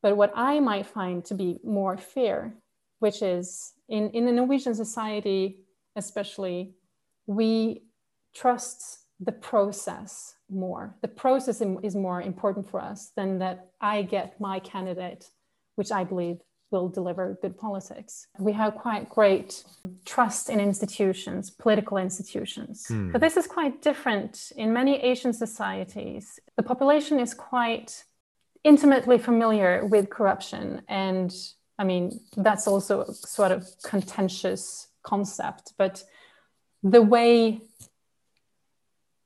[0.03, 2.55] But what I might find to be more fair,
[2.99, 5.61] which is in, in the Norwegian society,
[5.97, 6.75] especially,
[7.27, 7.83] we
[8.35, 10.97] trust the process more.
[11.03, 15.31] The process is more important for us than that I get my candidate,
[15.77, 16.39] which I believe
[16.71, 18.27] will deliver good politics.
[18.39, 19.65] We have quite great
[20.05, 22.87] trust in institutions, political institutions.
[22.89, 23.13] Hmm.
[23.13, 26.41] But this is quite different in many Asian societies.
[26.57, 28.05] The population is quite
[28.65, 31.33] intimately familiar with corruption and
[31.79, 36.05] I mean, that's also a sort of contentious concept, but
[36.83, 37.61] the way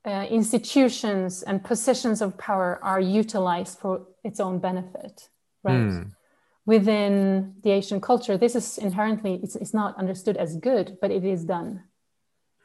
[0.05, 5.29] uh, institutions and positions of power are utilized for its own benefit,
[5.63, 5.75] right?
[5.75, 6.13] Mm.
[6.67, 11.25] Within the Asian culture, this is inherently, it's, it's not understood as good, but it
[11.25, 11.85] is done.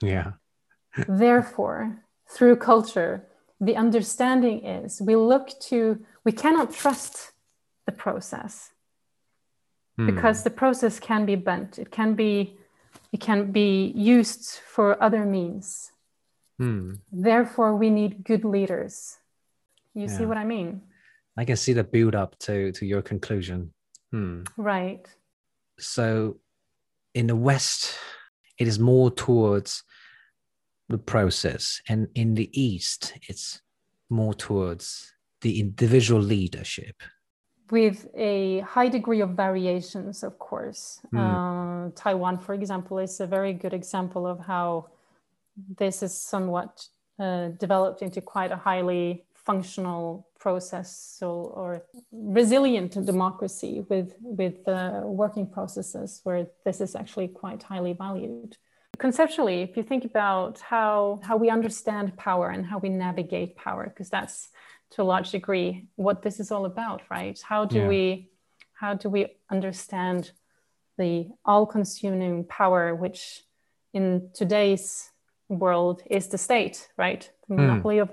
[0.02, 0.34] Yeah.
[1.08, 3.28] Therefore, through culture,
[3.60, 7.32] the understanding is we look to, we cannot trust
[7.86, 8.71] the process
[9.97, 10.08] Mm.
[10.08, 12.58] because the process can be bent it can be
[13.13, 15.91] it can be used for other means
[16.60, 16.99] Mm.
[17.12, 19.17] therefore we need good leaders
[19.93, 20.81] you see what i mean
[21.38, 23.73] I can see the build up to to your conclusion.
[24.12, 24.43] Hmm.
[24.55, 25.05] right
[25.79, 26.39] So,
[27.13, 27.97] in the West,
[28.58, 29.84] it is more towards
[30.88, 33.62] the process, and in the East, it's
[34.10, 36.95] more towards the individual leadership.
[37.71, 41.19] With a high degree of variations of course Mm.
[41.19, 44.88] uh, taiwan for example is a very good example of how
[45.78, 46.88] this is somewhat
[47.19, 51.28] uh, developed into quite a highly functional process so,
[51.60, 58.58] or resilient democracy with with uh, working processes where this is actually quite highly valued
[58.97, 63.86] conceptually if you think about how how we understand power and how we navigate power
[63.86, 64.49] because that's
[64.91, 67.88] to a large degree what this is all about right how do Yeah.
[67.88, 68.30] we
[68.74, 70.32] how do we understand
[70.98, 73.43] the all-consuming power which
[73.93, 75.12] in today's
[75.50, 77.58] world is the state right the Mm.
[77.58, 78.10] monopoly of,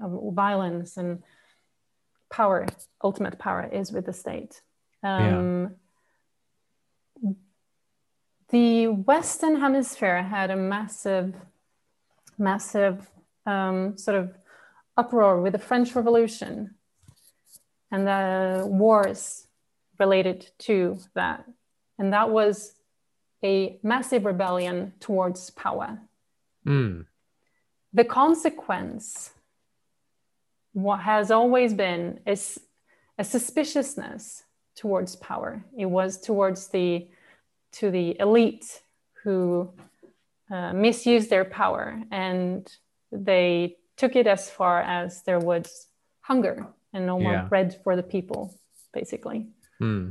[0.00, 1.22] of violence and
[2.30, 2.66] power
[3.02, 4.62] ultimate power is with the state
[5.02, 5.74] um,
[8.48, 11.34] the western hemisphere had a massive
[12.38, 13.08] massive
[13.46, 14.34] um, sort of
[14.96, 16.74] uproar with the French Revolution
[17.90, 19.46] and the wars
[19.98, 21.44] related to that.
[21.98, 22.74] And that was
[23.44, 26.00] a massive rebellion towards power.
[26.64, 27.02] Hmm.
[27.92, 29.30] The consequence,
[30.72, 32.60] what has always been, is
[33.18, 34.42] a suspiciousness
[34.74, 35.64] towards power.
[35.76, 37.08] It was towards the
[37.72, 38.82] to the elite
[39.22, 39.70] who
[40.50, 42.70] uh, misused their power and
[43.10, 45.86] they took it as far as there was
[46.20, 47.48] hunger and no more Yeah.
[47.48, 48.54] bread for the people,
[48.92, 49.48] basically.
[49.78, 50.10] Hmm.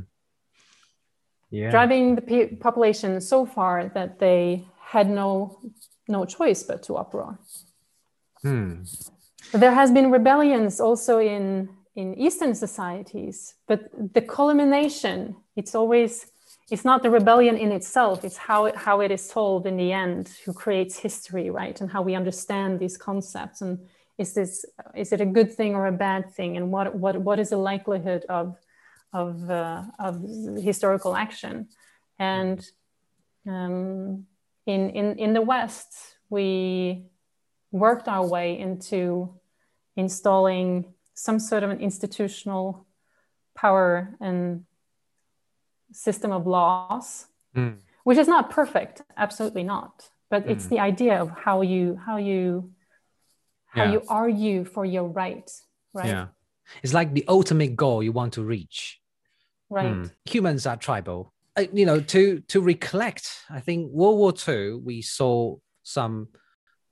[1.50, 1.70] Yeah.
[1.70, 5.60] Driving the pe- population so far that they had no
[6.08, 7.38] no choice but to uproar.
[8.42, 8.84] Hmm.
[9.52, 13.80] There has been rebellions also in in Eastern societies, but
[14.14, 16.26] the culmination, it's always
[16.70, 19.92] it's not the rebellion in itself it's how it, how it is told in the
[19.92, 23.78] end who creates history right and how we understand these concepts and
[24.18, 24.64] is this
[24.94, 27.56] is it a good thing or a bad thing and what what what is the
[27.56, 28.56] likelihood of
[29.16, 30.22] of uh, of
[30.62, 31.68] historical action?
[32.18, 32.64] And
[33.46, 34.26] um,
[34.66, 35.94] in in in the west
[36.28, 37.04] we
[37.70, 39.34] worked our way into
[39.96, 42.86] installing some sort of an institutional
[43.54, 44.64] power and
[45.96, 47.26] system of laws,
[47.56, 47.76] mm.
[48.04, 50.08] which is not perfect, absolutely not.
[50.30, 50.50] But mm.
[50.50, 52.70] it's the idea of how you how you
[53.66, 53.92] how yeah.
[53.92, 55.50] you argue for your right,
[55.94, 56.06] right?
[56.06, 56.26] Yeah,
[56.82, 59.00] it's like the ultimate goal you want to reach.
[59.70, 59.92] Right.
[59.92, 60.12] Mm.
[60.26, 61.32] Humans are tribal.
[61.72, 66.28] You know, to to recollect, I think World War II we saw some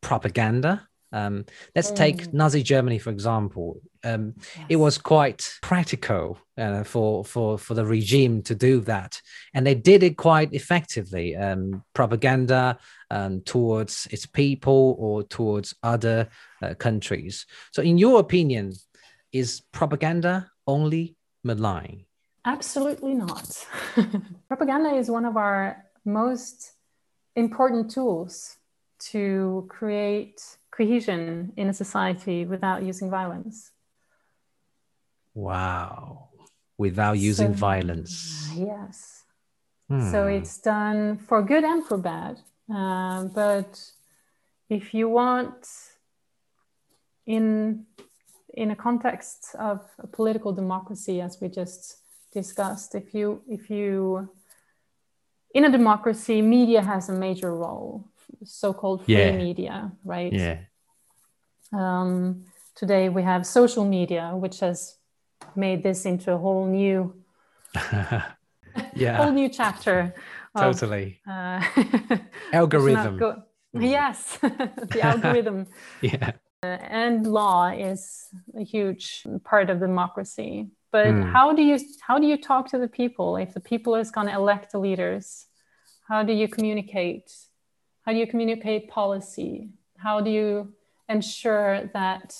[0.01, 1.45] propaganda um,
[1.75, 1.97] let's mm.
[1.97, 3.81] take Nazi Germany for example.
[4.03, 4.67] Um, yes.
[4.69, 9.21] It was quite practical uh, for for for the regime to do that,
[9.55, 11.37] and they did it quite effectively.
[11.37, 12.79] Um, propaganda
[13.11, 16.29] um, towards its people or towards other
[16.61, 17.47] uh, countries.
[17.73, 18.75] So, in your opinion,
[19.33, 22.05] is propaganda only malign?
[22.45, 23.67] Absolutely not.
[24.49, 26.73] propaganda is one of our most
[27.37, 28.57] important tools
[28.99, 30.41] to create
[30.77, 33.70] cohesion in a society without using violence.
[35.35, 36.29] Wow.
[36.79, 38.51] Without using so, violence.
[38.57, 39.25] Yes.
[39.89, 40.11] Hmm.
[40.11, 42.41] So it's done for good and for bad.
[42.72, 43.81] Uh, but
[44.68, 45.68] if you want,
[47.27, 47.87] in
[48.55, 51.99] in a context of a political democracy, as we just
[52.33, 54.29] discussed, if you if you
[55.55, 58.09] in a democracy, media has a major role
[58.45, 59.37] so-called free yeah.
[59.37, 60.32] media, right?
[60.32, 60.59] Yeah.
[61.72, 64.97] Um, today we have social media, which has
[65.57, 67.14] made this into a whole new,
[68.95, 70.14] yeah, whole new chapter.
[70.55, 71.20] Of, totally.
[71.28, 71.62] Uh,
[72.53, 73.18] algorithm.
[73.18, 73.43] Go-
[73.74, 73.91] mm.
[73.91, 75.66] yes, the algorithm.
[76.01, 76.32] yeah.
[76.62, 80.68] Uh, and law is a huge part of democracy.
[80.91, 81.32] But mm.
[81.32, 84.28] how do you how do you talk to the people if the people is going
[84.28, 85.47] to elect the leaders?
[86.09, 87.32] How do you communicate
[88.05, 89.71] how do you communicate policy?
[89.97, 90.75] How do you
[91.09, 92.37] ensure that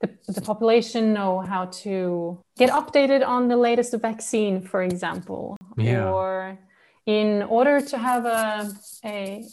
[0.00, 5.56] the, the population know how to get updated on the latest vaccine, for example?
[5.76, 6.10] Yeah.
[6.10, 6.58] Or
[7.06, 8.70] in order to have a,
[9.04, 9.44] a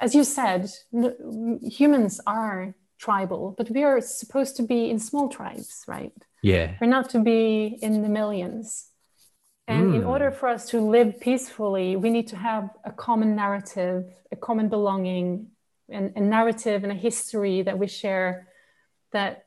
[0.00, 0.70] as you said,
[1.62, 6.12] humans are tribal, but we are supposed to be in small tribes, right?
[6.42, 6.76] Yeah.
[6.80, 8.90] We're not to be in the millions.
[9.68, 9.96] And mm.
[9.96, 14.36] in order for us to live peacefully, we need to have a common narrative, a
[14.36, 15.48] common belonging,
[15.88, 18.48] and a narrative and a history that we share
[19.12, 19.46] that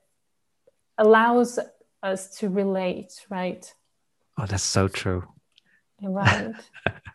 [0.98, 1.60] allows
[2.04, 3.74] us to relate, right?
[4.38, 5.24] Oh, that's so true.
[6.02, 6.54] Right.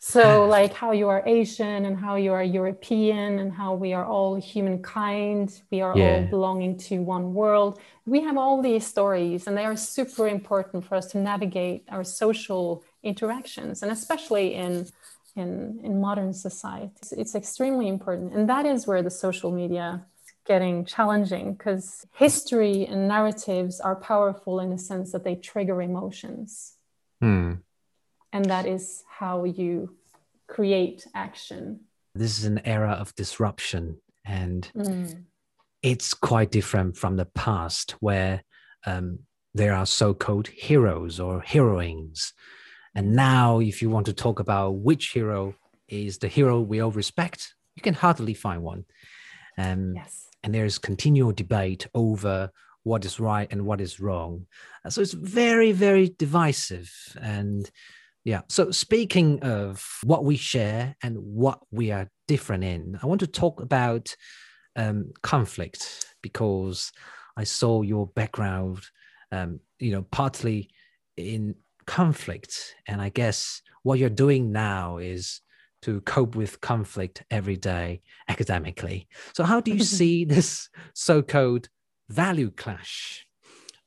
[0.01, 4.05] so, like how you are Asian and how you are European and how we are
[4.05, 6.05] all humankind, we are yeah.
[6.05, 7.81] all belonging to one world.
[8.07, 12.05] We have all these stories, and they are super important for us to navigate our
[12.05, 14.87] social interactions and especially in
[15.37, 20.05] in, in modern society it's, it's extremely important and that is where the social media
[20.47, 26.75] getting challenging because history and narratives are powerful in the sense that they trigger emotions
[27.21, 27.55] hmm.
[28.33, 29.97] and that is how you
[30.47, 31.81] create action
[32.15, 35.25] this is an era of disruption and mm.
[35.83, 38.43] it's quite different from the past where
[38.87, 39.19] um,
[39.55, 42.33] there are so-called heroes or heroines
[42.95, 45.55] and now, if you want to talk about which hero
[45.89, 48.85] is the hero we all respect, you can hardly find one.
[49.59, 50.29] Um, yes.
[50.43, 52.51] And there's continual debate over
[52.85, 54.47] what is right and what is wrong.
[54.85, 56.93] Uh, so it's very, very divisive.
[57.21, 57.69] And
[58.25, 63.21] yeah, so speaking of what we share and what we are different in, I want
[63.21, 64.15] to talk about
[64.77, 66.93] um, conflict because
[67.37, 68.81] I saw your background,
[69.33, 70.71] um, you know, partly
[71.17, 71.55] in
[71.87, 72.75] conflict.
[72.87, 75.41] And I guess what you're doing now is
[75.83, 79.07] to cope with conflict every day academically.
[79.35, 81.69] So, how do you see this so called
[82.09, 83.27] value clash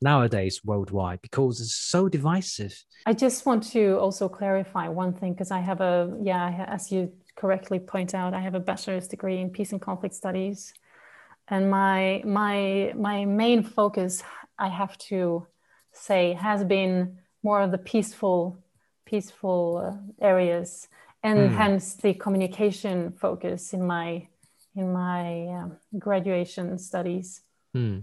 [0.02, 1.22] nowadays worldwide?
[1.22, 2.84] Because it's so divisive.
[3.06, 7.14] I just want to also clarify one thing because I have a, yeah, as you
[7.36, 10.74] correctly point out, I have a bachelor's degree in peace and conflict studies.
[11.48, 14.22] And my my my main focus,
[14.60, 15.48] I have to
[15.93, 18.57] say, has been more of the peaceful
[19.05, 20.89] peaceful uh, areas
[21.23, 21.55] and mm.
[21.55, 24.27] hence the communication focus in my
[24.75, 27.41] in my um, graduation studies.
[27.73, 27.99] Hmm.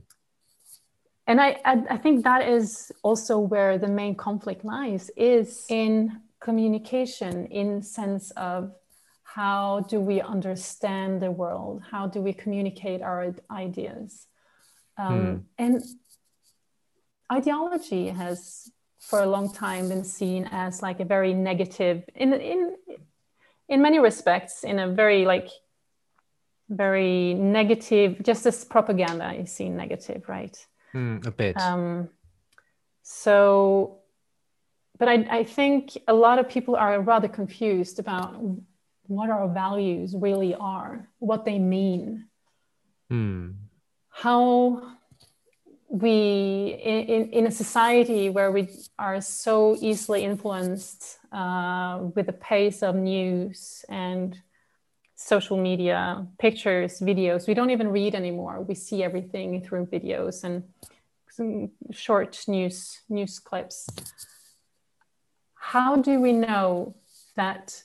[1.26, 6.20] And I, I, I think that is also where the main conflict lies is in
[6.40, 8.72] communication in sense of
[9.22, 14.26] how do we understand the world how do we communicate our ideas
[14.98, 15.36] um, Hmm.
[15.58, 15.82] and
[17.32, 18.70] ideology has
[19.08, 22.76] for a long time been seen as like a very negative in in
[23.68, 25.48] in many respects in a very like
[26.68, 31.56] very negative just as propaganda is seen negative right Hmm, a bit.
[31.56, 32.08] um,
[33.02, 33.98] so,
[34.98, 38.40] but I, I think a lot of people are rather confused about
[39.08, 42.26] what our values really are, what they mean,
[43.10, 43.50] Hmm.
[44.08, 44.93] how
[45.88, 48.68] we, in, in, a society where we
[48.98, 54.36] are so easily influenced uh, with the pace of news and
[55.14, 57.46] social media, pictures, videos.
[57.46, 58.60] We don't even read anymore.
[58.60, 60.64] We see everything through videos and
[61.92, 63.88] short news news clips.
[65.54, 66.94] How do we know
[67.36, 67.82] that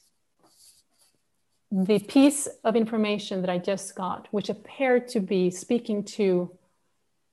[1.71, 6.51] the piece of information that I just got, which appeared to be speaking to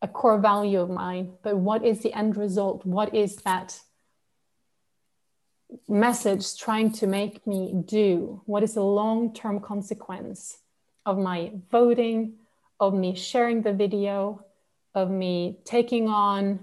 [0.02, 2.84] a core value of mine, but what is the end result?
[2.84, 3.80] What is that
[5.88, 8.42] message trying to make me do?
[8.46, 10.58] What is the long term consequence
[11.04, 12.34] of my voting,
[12.78, 14.44] of me sharing the video,
[14.94, 16.60] of me taking on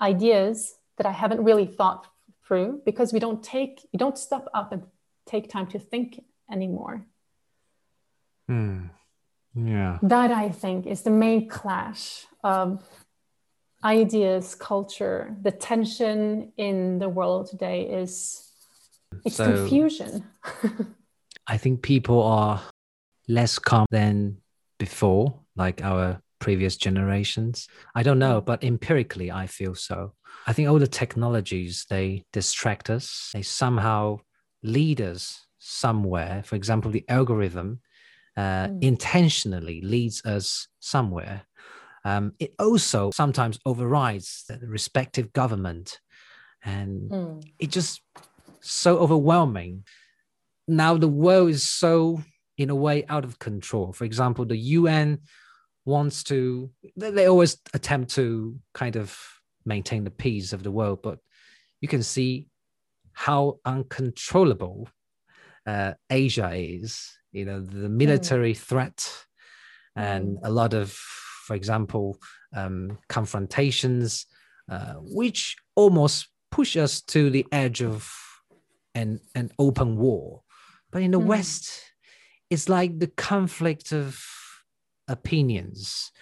[0.00, 2.06] ideas that I haven't really thought
[2.46, 4.82] through because we don't take, we don't stop up and
[5.26, 7.04] take time to think anymore.
[8.48, 8.86] Hmm.
[9.54, 9.98] Yeah.
[10.02, 12.82] That I think is the main clash of
[13.84, 15.34] ideas, culture.
[15.42, 18.44] The tension in the world today is
[19.24, 20.24] it's So- confusion.
[21.46, 22.60] I think people are
[23.26, 24.38] less calm than
[24.78, 27.68] before, like our previous generations.
[27.94, 30.12] I don't know, but empirically, I feel so.
[30.46, 33.30] I think all the technologies they distract us.
[33.32, 34.18] They somehow
[34.62, 36.42] lead us somewhere.
[36.44, 37.80] For example, the algorithm
[38.36, 38.82] uh, Mm.
[38.82, 41.42] intentionally leads us somewhere.
[42.04, 46.00] Um, it also sometimes overrides the respective government,
[46.64, 47.44] and Mm.
[47.58, 48.00] it just
[48.60, 49.84] so overwhelming.
[50.66, 52.22] Now the world is so
[52.56, 53.92] in a way out of control.
[53.92, 55.20] For example, the UN
[55.84, 59.18] wants to they, they always attempt to kind of
[59.64, 61.18] maintain the peace of the world, but
[61.80, 62.48] you can see
[63.12, 64.88] how uncontrollable
[65.66, 67.10] uh, Asia is.
[67.32, 69.08] You know, the military threat
[69.94, 70.98] and a lot of,
[71.48, 72.18] for example,
[72.54, 74.26] um, confrontations,
[74.70, 78.14] uh, which almost push us to the edge of
[78.94, 80.42] an, an open war.
[80.92, 81.30] But in the Mm.
[81.34, 81.70] West,
[82.50, 84.22] it's like the conflict of
[85.08, 86.12] opinions.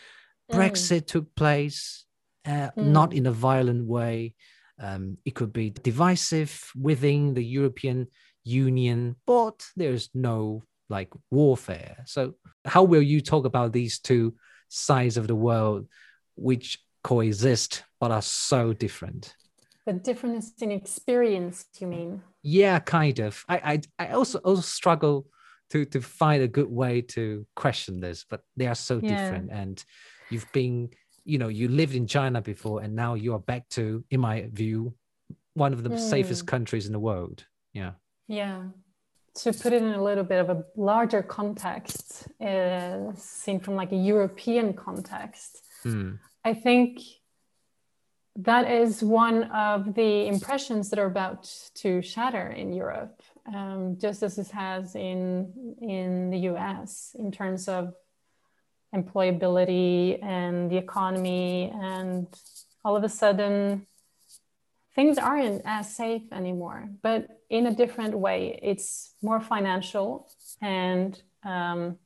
[0.52, 0.56] Mm.
[0.56, 2.06] Brexit took place,
[2.44, 2.92] uh, Mm.
[2.98, 4.34] not in a violent way.
[4.78, 6.52] Um, it could be divisive
[6.88, 8.06] within the European
[8.44, 11.96] Union, but there's no like warfare.
[12.06, 14.34] So, how will you talk about these two
[14.68, 15.86] sides of the world
[16.36, 19.34] which coexist but are so different?
[19.86, 22.22] The difference in experience, you mean?
[22.42, 23.44] Yeah, kind of.
[23.48, 25.26] I I, I also also struggle
[25.70, 29.08] to to find a good way to question this, but they are so Yeah.
[29.08, 29.50] different.
[29.50, 29.84] And
[30.30, 30.90] you've been,
[31.24, 34.48] you know, you lived in China before, and now you are back to, in my
[34.52, 34.94] view,
[35.54, 36.48] one of the safest Mm.
[36.48, 37.46] countries in the world.
[37.72, 37.92] Yeah.
[38.28, 38.62] Yeah.
[39.42, 43.92] To put it in a little bit of a larger context, uh, seen from like
[43.92, 46.14] a European context, Hmm.
[46.44, 47.00] I think
[48.36, 53.22] that is one of the impressions that are about to shatter in Europe,
[53.54, 57.14] um, just as it has in in the U.S.
[57.18, 57.94] in terms of
[58.94, 62.26] employability and the economy, and
[62.84, 63.86] all of a sudden
[64.96, 68.58] things aren't as safe anymore, but in a different way.
[68.62, 70.26] It's more financial
[70.62, 71.98] and um,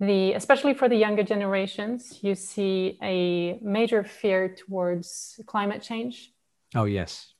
[0.00, 6.32] the especially for the younger generations, you see a major fear towards climate change,
[6.74, 7.32] Oh yes.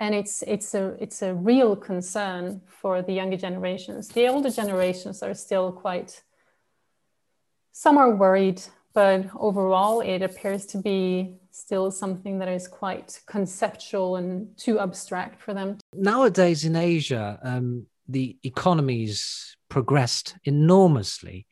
[0.00, 4.08] and it's it's a it's a real concern for the younger generations.
[4.08, 6.22] The older generations are still quite.
[7.72, 8.60] Some are worried,
[8.92, 15.40] but overall, it appears to be still something that is quite conceptual and too abstract
[15.40, 15.78] for them.
[15.94, 21.46] Nowadays in Asia, um, the economies progressed enormously.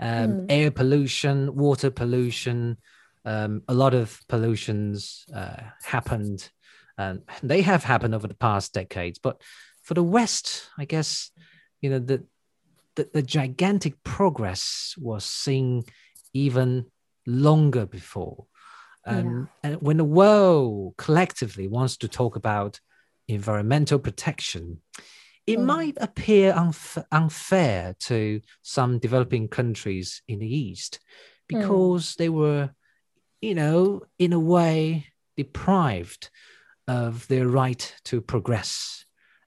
[0.00, 0.46] Um, Mm.
[0.48, 2.78] Air pollution, water pollution,
[3.24, 6.50] um, a lot of pollutions uh, happened.
[6.98, 9.18] And they have happened over the past decades.
[9.18, 9.40] But
[9.82, 11.30] for the West, I guess,
[11.80, 12.24] you know, the
[12.94, 15.84] the, the gigantic progress was seen
[16.34, 16.86] even
[17.26, 18.46] longer before.
[19.04, 19.70] Um, yeah.
[19.70, 22.80] And when the world collectively wants to talk about
[23.28, 24.78] environmental protection,
[25.46, 25.64] it mm.
[25.64, 31.00] might appear unf- unfair to some developing countries in the East
[31.50, 31.58] hmm.
[31.58, 32.16] because mm.
[32.16, 32.70] they were,
[33.40, 36.30] you know, in a way deprived
[36.86, 39.04] of their right to progress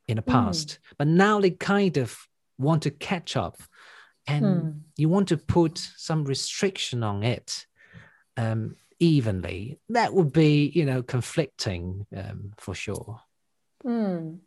[0.08, 0.32] in the hmm.
[0.32, 0.68] past.
[0.68, 0.96] Mm.
[0.98, 2.18] But now they kind of
[2.58, 3.62] want to catch up
[4.28, 4.80] and mm.
[4.98, 7.66] you want to put some restriction on it
[8.38, 9.80] um, evenly.
[9.90, 13.22] That would be, you know, conflicting um, for sure.
[13.86, 14.40] Mm.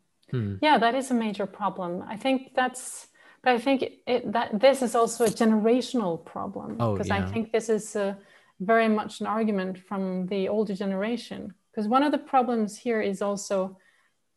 [0.60, 2.04] Yeah, that is a major problem.
[2.06, 3.08] I think that's,
[3.42, 7.24] but I think it, that this is also a generational problem because oh, yeah.
[7.24, 8.18] I think this is a,
[8.60, 11.54] very much an argument from the older generation.
[11.70, 13.78] Because one of the problems here is also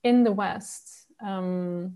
[0.03, 1.07] in the West.
[1.25, 1.95] Um,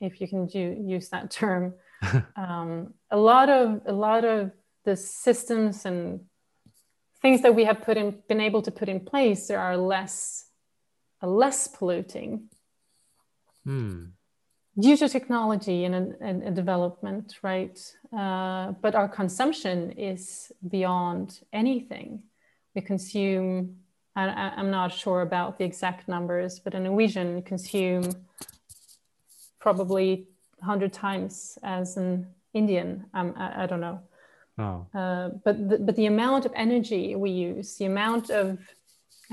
[0.00, 1.74] if you can do, use that term.
[2.36, 4.50] um, a lot of a lot of
[4.84, 6.20] the systems and
[7.22, 10.46] things that we have put in, been able to put in place there are less
[11.22, 12.48] less polluting
[13.64, 14.04] hmm.
[14.78, 17.78] due to technology and, and, and development, right?
[18.16, 22.22] Uh, but our consumption is beyond anything.
[22.74, 23.76] We consume.
[24.14, 28.12] I, I'm not sure about the exact numbers, but a Norwegian consume
[29.58, 30.26] probably
[30.58, 33.06] 100 times as an Indian.
[33.14, 34.00] Um, I, I, don't know.
[34.58, 34.86] Oh.
[34.94, 38.58] Uh, but, the, but the amount of energy we use, the amount of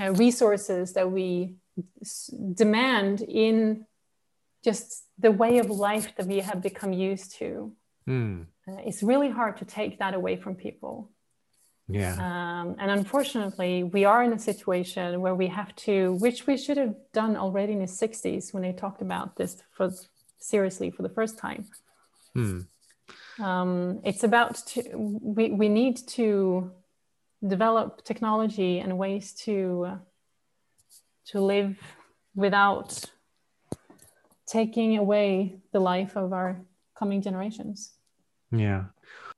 [0.00, 1.56] uh, resources that we
[2.00, 3.86] s- demand in
[4.64, 7.72] just the way of life that we have become used to,
[8.08, 8.46] mm.
[8.68, 11.10] uh, it's really hard to take that away from people.
[11.88, 12.14] Yeah.
[12.14, 16.76] Um, and unfortunately, we are in a situation where we have to, which we should
[16.76, 19.90] have done already in the 60s when they talked about this for
[20.38, 21.66] seriously for the first time.
[22.34, 22.60] Hmm.
[23.40, 26.70] Um, it's about to, we, we need to
[27.46, 29.96] develop technology and ways to uh,
[31.26, 31.76] to live
[32.34, 33.04] without
[34.46, 36.60] taking away the life of our
[36.98, 37.92] coming generations.
[38.50, 38.86] Yeah.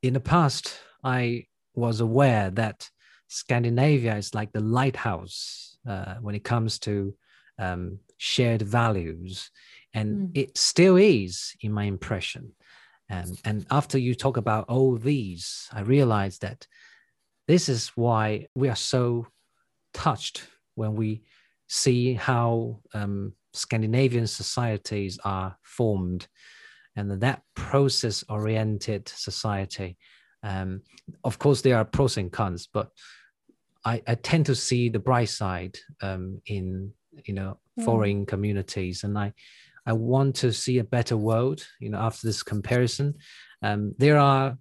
[0.03, 2.88] In the past, I was aware that
[3.28, 7.14] Scandinavia is like the lighthouse uh, when it comes to
[7.59, 9.50] um, shared values
[9.94, 10.30] and mm.
[10.34, 12.53] it still is in my impression
[13.09, 16.66] and and after you talk about all these i realized that
[17.48, 19.26] this is why we are so
[19.92, 21.22] touched when we
[21.68, 26.26] see how um, scandinavian societies are formed
[26.96, 29.96] and that process oriented society
[30.42, 30.82] um,
[31.24, 32.90] of course there are pros and cons but
[33.84, 36.92] I, I tend to see the bright side um, in
[37.24, 37.84] you know mm.
[37.84, 39.32] foreign communities and i
[39.87, 41.66] I want to see a better world.
[41.80, 43.14] You know, after this comparison,
[43.62, 44.57] um, there are,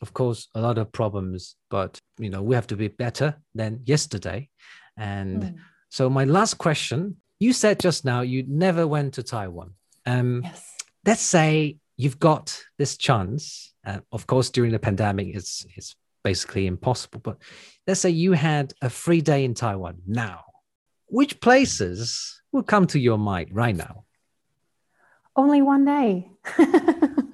[0.00, 3.80] of course, a lot of problems, but you know, we have to be better than
[3.84, 4.48] yesterday.
[4.96, 5.54] And mm.
[5.88, 9.72] so, my last question: You said just now you never went to Taiwan.
[10.06, 10.76] Um, yes.
[11.06, 13.72] Let's say you've got this chance.
[13.86, 17.20] Uh, of course, during the pandemic, it's it's basically impossible.
[17.20, 17.38] But
[17.86, 20.44] let's say you had a free day in Taiwan now.
[21.06, 24.04] Which places will come to your mind right now?
[25.36, 26.30] Only one day.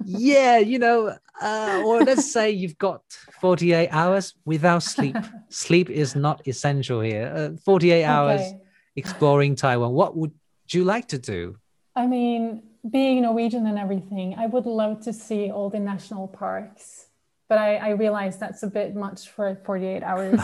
[0.05, 3.03] yeah, you know, uh, or let's say you've got
[3.41, 5.15] 48 hours without sleep.
[5.49, 7.33] sleep is not essential here.
[7.35, 8.59] Uh, 48 hours okay.
[8.95, 9.93] exploring Taiwan.
[9.93, 10.33] What would
[10.69, 11.57] you like to do?
[11.95, 17.06] I mean, being Norwegian and everything, I would love to see all the national parks
[17.49, 20.39] but I, I realize that's a bit much for 48 hours.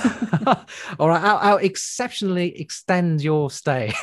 [0.99, 3.93] All right, I'll, I'll, exceptionally extend your stay.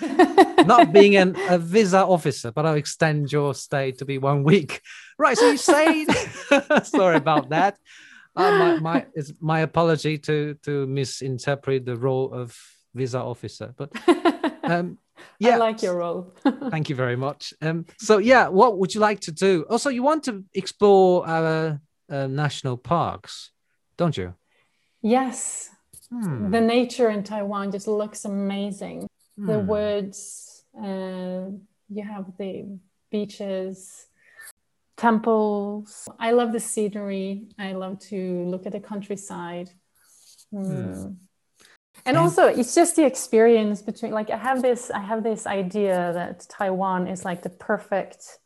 [0.64, 4.80] Not being an, a visa officer, but I'll extend your stay to be one week.
[5.18, 6.06] Right, so you say,
[6.84, 7.76] sorry about that.
[8.36, 12.56] Uh, my, my, it's my apology to, to misinterpret the role of
[12.94, 13.90] visa officer, but
[14.62, 14.98] um,
[15.40, 16.32] yeah, I like your role.
[16.70, 17.52] thank you very much.
[17.60, 19.64] Um, so yeah, what would you like to do?
[19.68, 23.50] Also, you want to explore our uh, national parks,
[23.96, 24.34] don't you?
[25.02, 25.70] Yes.
[26.10, 26.50] Hmm.
[26.50, 29.06] The nature in Taiwan just looks amazing.
[29.36, 29.46] Hmm.
[29.46, 31.50] The woods, uh,
[31.88, 32.78] you have the
[33.10, 34.06] beaches,
[34.96, 36.08] temples.
[36.18, 37.48] I love the scenery.
[37.58, 39.70] I love to look at the countryside.
[40.50, 41.14] Hmm.
[42.06, 45.46] And, and also it's just the experience between like I have this I have this
[45.46, 48.38] idea that Taiwan is like the perfect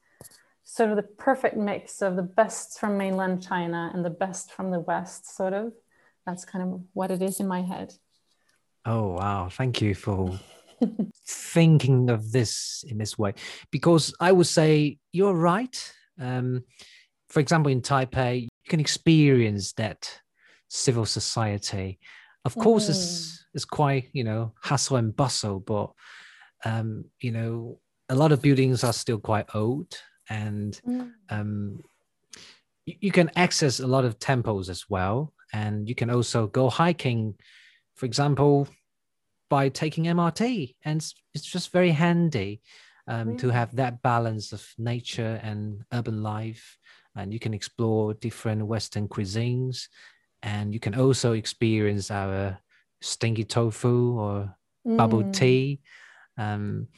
[0.73, 4.71] sort of the perfect mix of the best from mainland China and the best from
[4.71, 5.75] the West, sort of.
[6.25, 7.93] That's kind of what it is in my head.
[8.87, 9.51] Oh, wow.
[9.51, 10.41] Thank you for
[11.27, 13.35] thinking of this in this way.
[13.71, 15.77] Because I would say you're right.
[16.19, 16.65] Um,
[17.29, 20.09] for example, in Taipei, you can experience that
[20.69, 21.99] civil society.
[22.47, 23.39] Of course, it's Mm.
[23.55, 25.93] it's quite you know hustle and bustle, but
[26.65, 29.99] um, you know a lot of buildings are still quite old,
[30.29, 30.81] and
[31.29, 31.83] um,
[32.87, 36.69] you, you can access a lot of temples as well, and you can also go
[36.71, 37.35] hiking,
[37.95, 38.69] for example,
[39.51, 42.63] by taking MRT, and it's, it's just very handy
[43.07, 46.79] um, to have that balance of nature and urban life,
[47.17, 49.89] and you can explore different Western cuisines,
[50.43, 52.59] and you can also experience our
[53.01, 54.57] stinky tofu or
[54.97, 55.33] bubble Mm.
[55.33, 55.81] tea.
[56.39, 56.89] Um,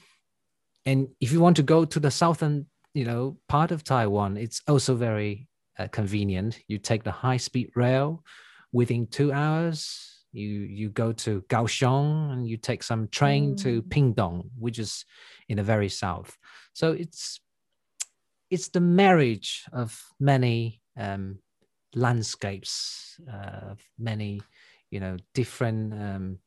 [0.87, 4.63] and if you want to go to the southern, you know, part of Taiwan, it's
[4.69, 6.61] also very uh, convenient.
[6.69, 8.23] You take the high-speed rail
[8.73, 10.25] within two hours.
[10.33, 13.89] You you go to Kaohsiung and you take some train to Mm.
[13.89, 15.05] Pingdong, which is
[15.49, 16.37] in the very south.
[16.73, 17.41] So it's
[18.51, 21.39] it's the marriage of many um,
[21.95, 24.41] landscapes, uh, of many
[24.91, 26.39] you know different um,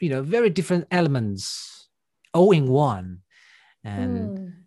[0.00, 1.88] you know very different elements
[2.32, 3.22] all in one
[3.84, 4.59] and Mm.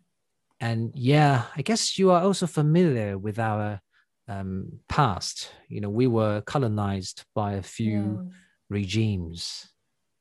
[0.64, 3.82] And yeah i guess you are also familiar with our
[4.30, 8.22] um, past you know we were colonized by a few
[8.70, 9.68] regimes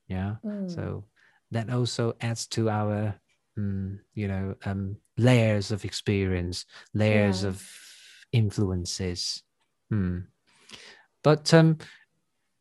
[0.09, 0.69] yeah Mm.
[0.69, 1.05] so
[1.53, 3.15] that also adds to our
[3.57, 7.51] mm, you know um, layers of experience layers Yeah.
[7.51, 7.57] of
[8.33, 9.43] influences
[9.91, 10.19] Hmm.
[11.23, 11.77] but um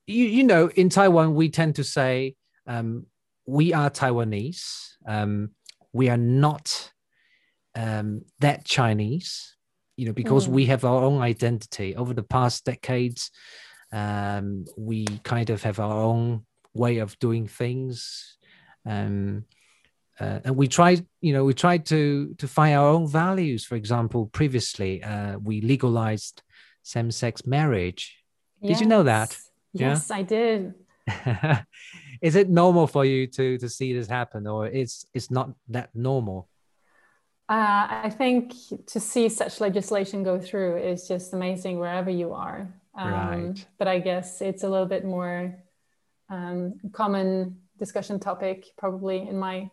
[0.06, 2.36] you, you know in taiwan we tend to say
[2.68, 3.08] um,
[3.48, 4.64] we are taiwanese
[5.08, 5.52] um,
[5.94, 6.92] we are not
[7.76, 9.56] um, that chinese
[9.98, 10.52] you know because Mm.
[10.52, 13.32] we have our own identity over the past decades
[13.94, 18.38] um, we kind of have our own way of doing things
[18.86, 19.46] um,
[20.20, 23.76] uh, and we tried you know we tried to to find our own values for
[23.76, 26.42] example previously uh, we legalized
[26.84, 28.18] same-sex marriage
[28.64, 29.30] Did you know that?
[29.30, 29.50] Yes.
[29.74, 29.90] Yeah?
[29.90, 30.74] Yes, I did.
[32.22, 35.90] is it normal for you to to see this happen or it's it's not that
[35.94, 36.48] normal
[37.52, 38.54] Uh, I think
[38.94, 42.60] to see such legislation go through is just amazing wherever you are.
[42.96, 43.66] Um, Right.
[43.78, 45.36] But I guess it's a little bit more
[46.30, 49.70] um, common discussion topic probably in my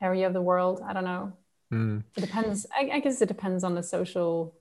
[0.00, 0.76] area of the world.
[0.88, 1.32] I don't know.
[1.70, 2.66] Hmm, It depends.
[2.72, 4.54] I, I guess it depends on the social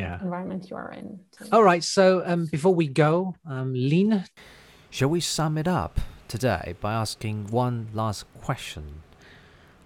[0.00, 1.20] yeah environment you are in.
[1.32, 1.44] too.
[1.52, 1.84] All right.
[1.84, 4.24] So um, before we go, um, Lin,
[4.90, 9.02] shall we sum it up today by asking one last question?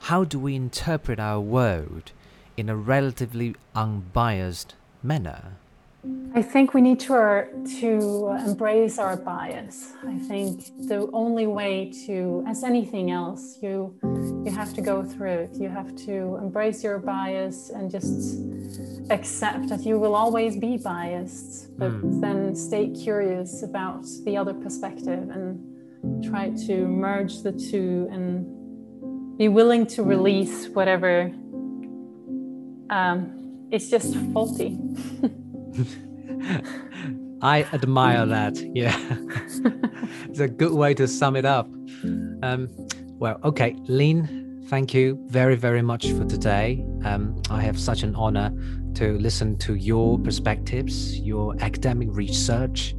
[0.06, 2.10] How do we interpret our world
[2.56, 5.52] in a relatively unbiased manner?
[6.34, 7.44] I think we need to, uh,
[7.78, 9.92] to embrace our bias.
[10.04, 13.94] I think the only way to, as anything else, you
[14.44, 15.50] you have to go through it.
[15.54, 18.40] You have to embrace your bias and just
[19.08, 25.30] accept that you will always be biased, but then stay curious about the other perspective
[25.30, 28.61] and try to merge the two and
[29.42, 31.22] be willing to release whatever
[32.90, 34.78] um, is just faulty.
[37.42, 38.56] I admire that.
[38.72, 38.96] Yeah.
[40.28, 41.66] it's a good way to sum it up.
[42.44, 42.68] Um,
[43.18, 46.86] well, okay, Lin, thank you very, very much for today.
[47.04, 48.52] Um, I have such an honor
[48.94, 52.94] to listen to your perspectives, your academic research,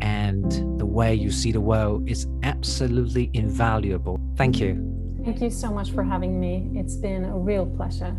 [0.00, 4.20] and the way you see the world is absolutely invaluable.
[4.36, 5.01] Thank you.
[5.24, 6.68] Thank you so much for having me.
[6.74, 8.12] It's been a real pleasure.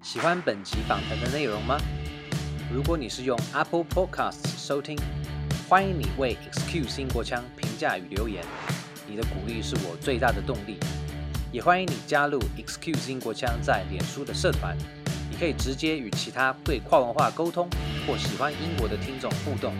[0.00, 1.76] 喜欢本集访谈的内容吗？
[2.72, 4.96] 如果你是用 Apple Podcasts 收听，
[5.68, 8.44] 欢迎你为 Excuse 英国腔评价与留言。
[9.08, 10.76] 你的鼓励是我最大的动力。
[11.52, 14.74] 也欢迎你加入 Excuse 英国腔在脸书的社团，
[15.30, 17.68] 你可以直接与其他对跨文化沟通
[18.06, 19.74] 或喜欢英国的听众互动，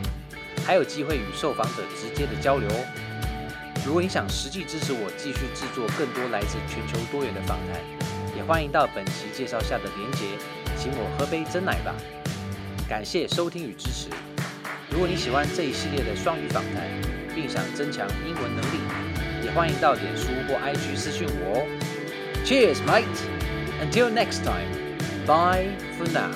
[0.66, 2.84] 还有机会与受访者直接的交流哦。
[3.86, 7.80] 如果你想实际支持我继续制作更多来自全球多元的访谈，
[8.36, 10.26] 也欢迎到本期介绍下的连结，
[10.76, 11.94] 请我喝杯真奶吧。
[12.86, 14.10] 感谢收听与支持。
[14.90, 16.84] 如果你喜欢这一系列的双语访谈，
[17.34, 18.78] 并想增强英文能力，
[19.53, 21.67] 欢迎到脸书或 IG 私讯我哦。
[22.45, 23.05] Cheers, mate!
[23.81, 24.69] Until next time,
[25.25, 26.31] bye for now.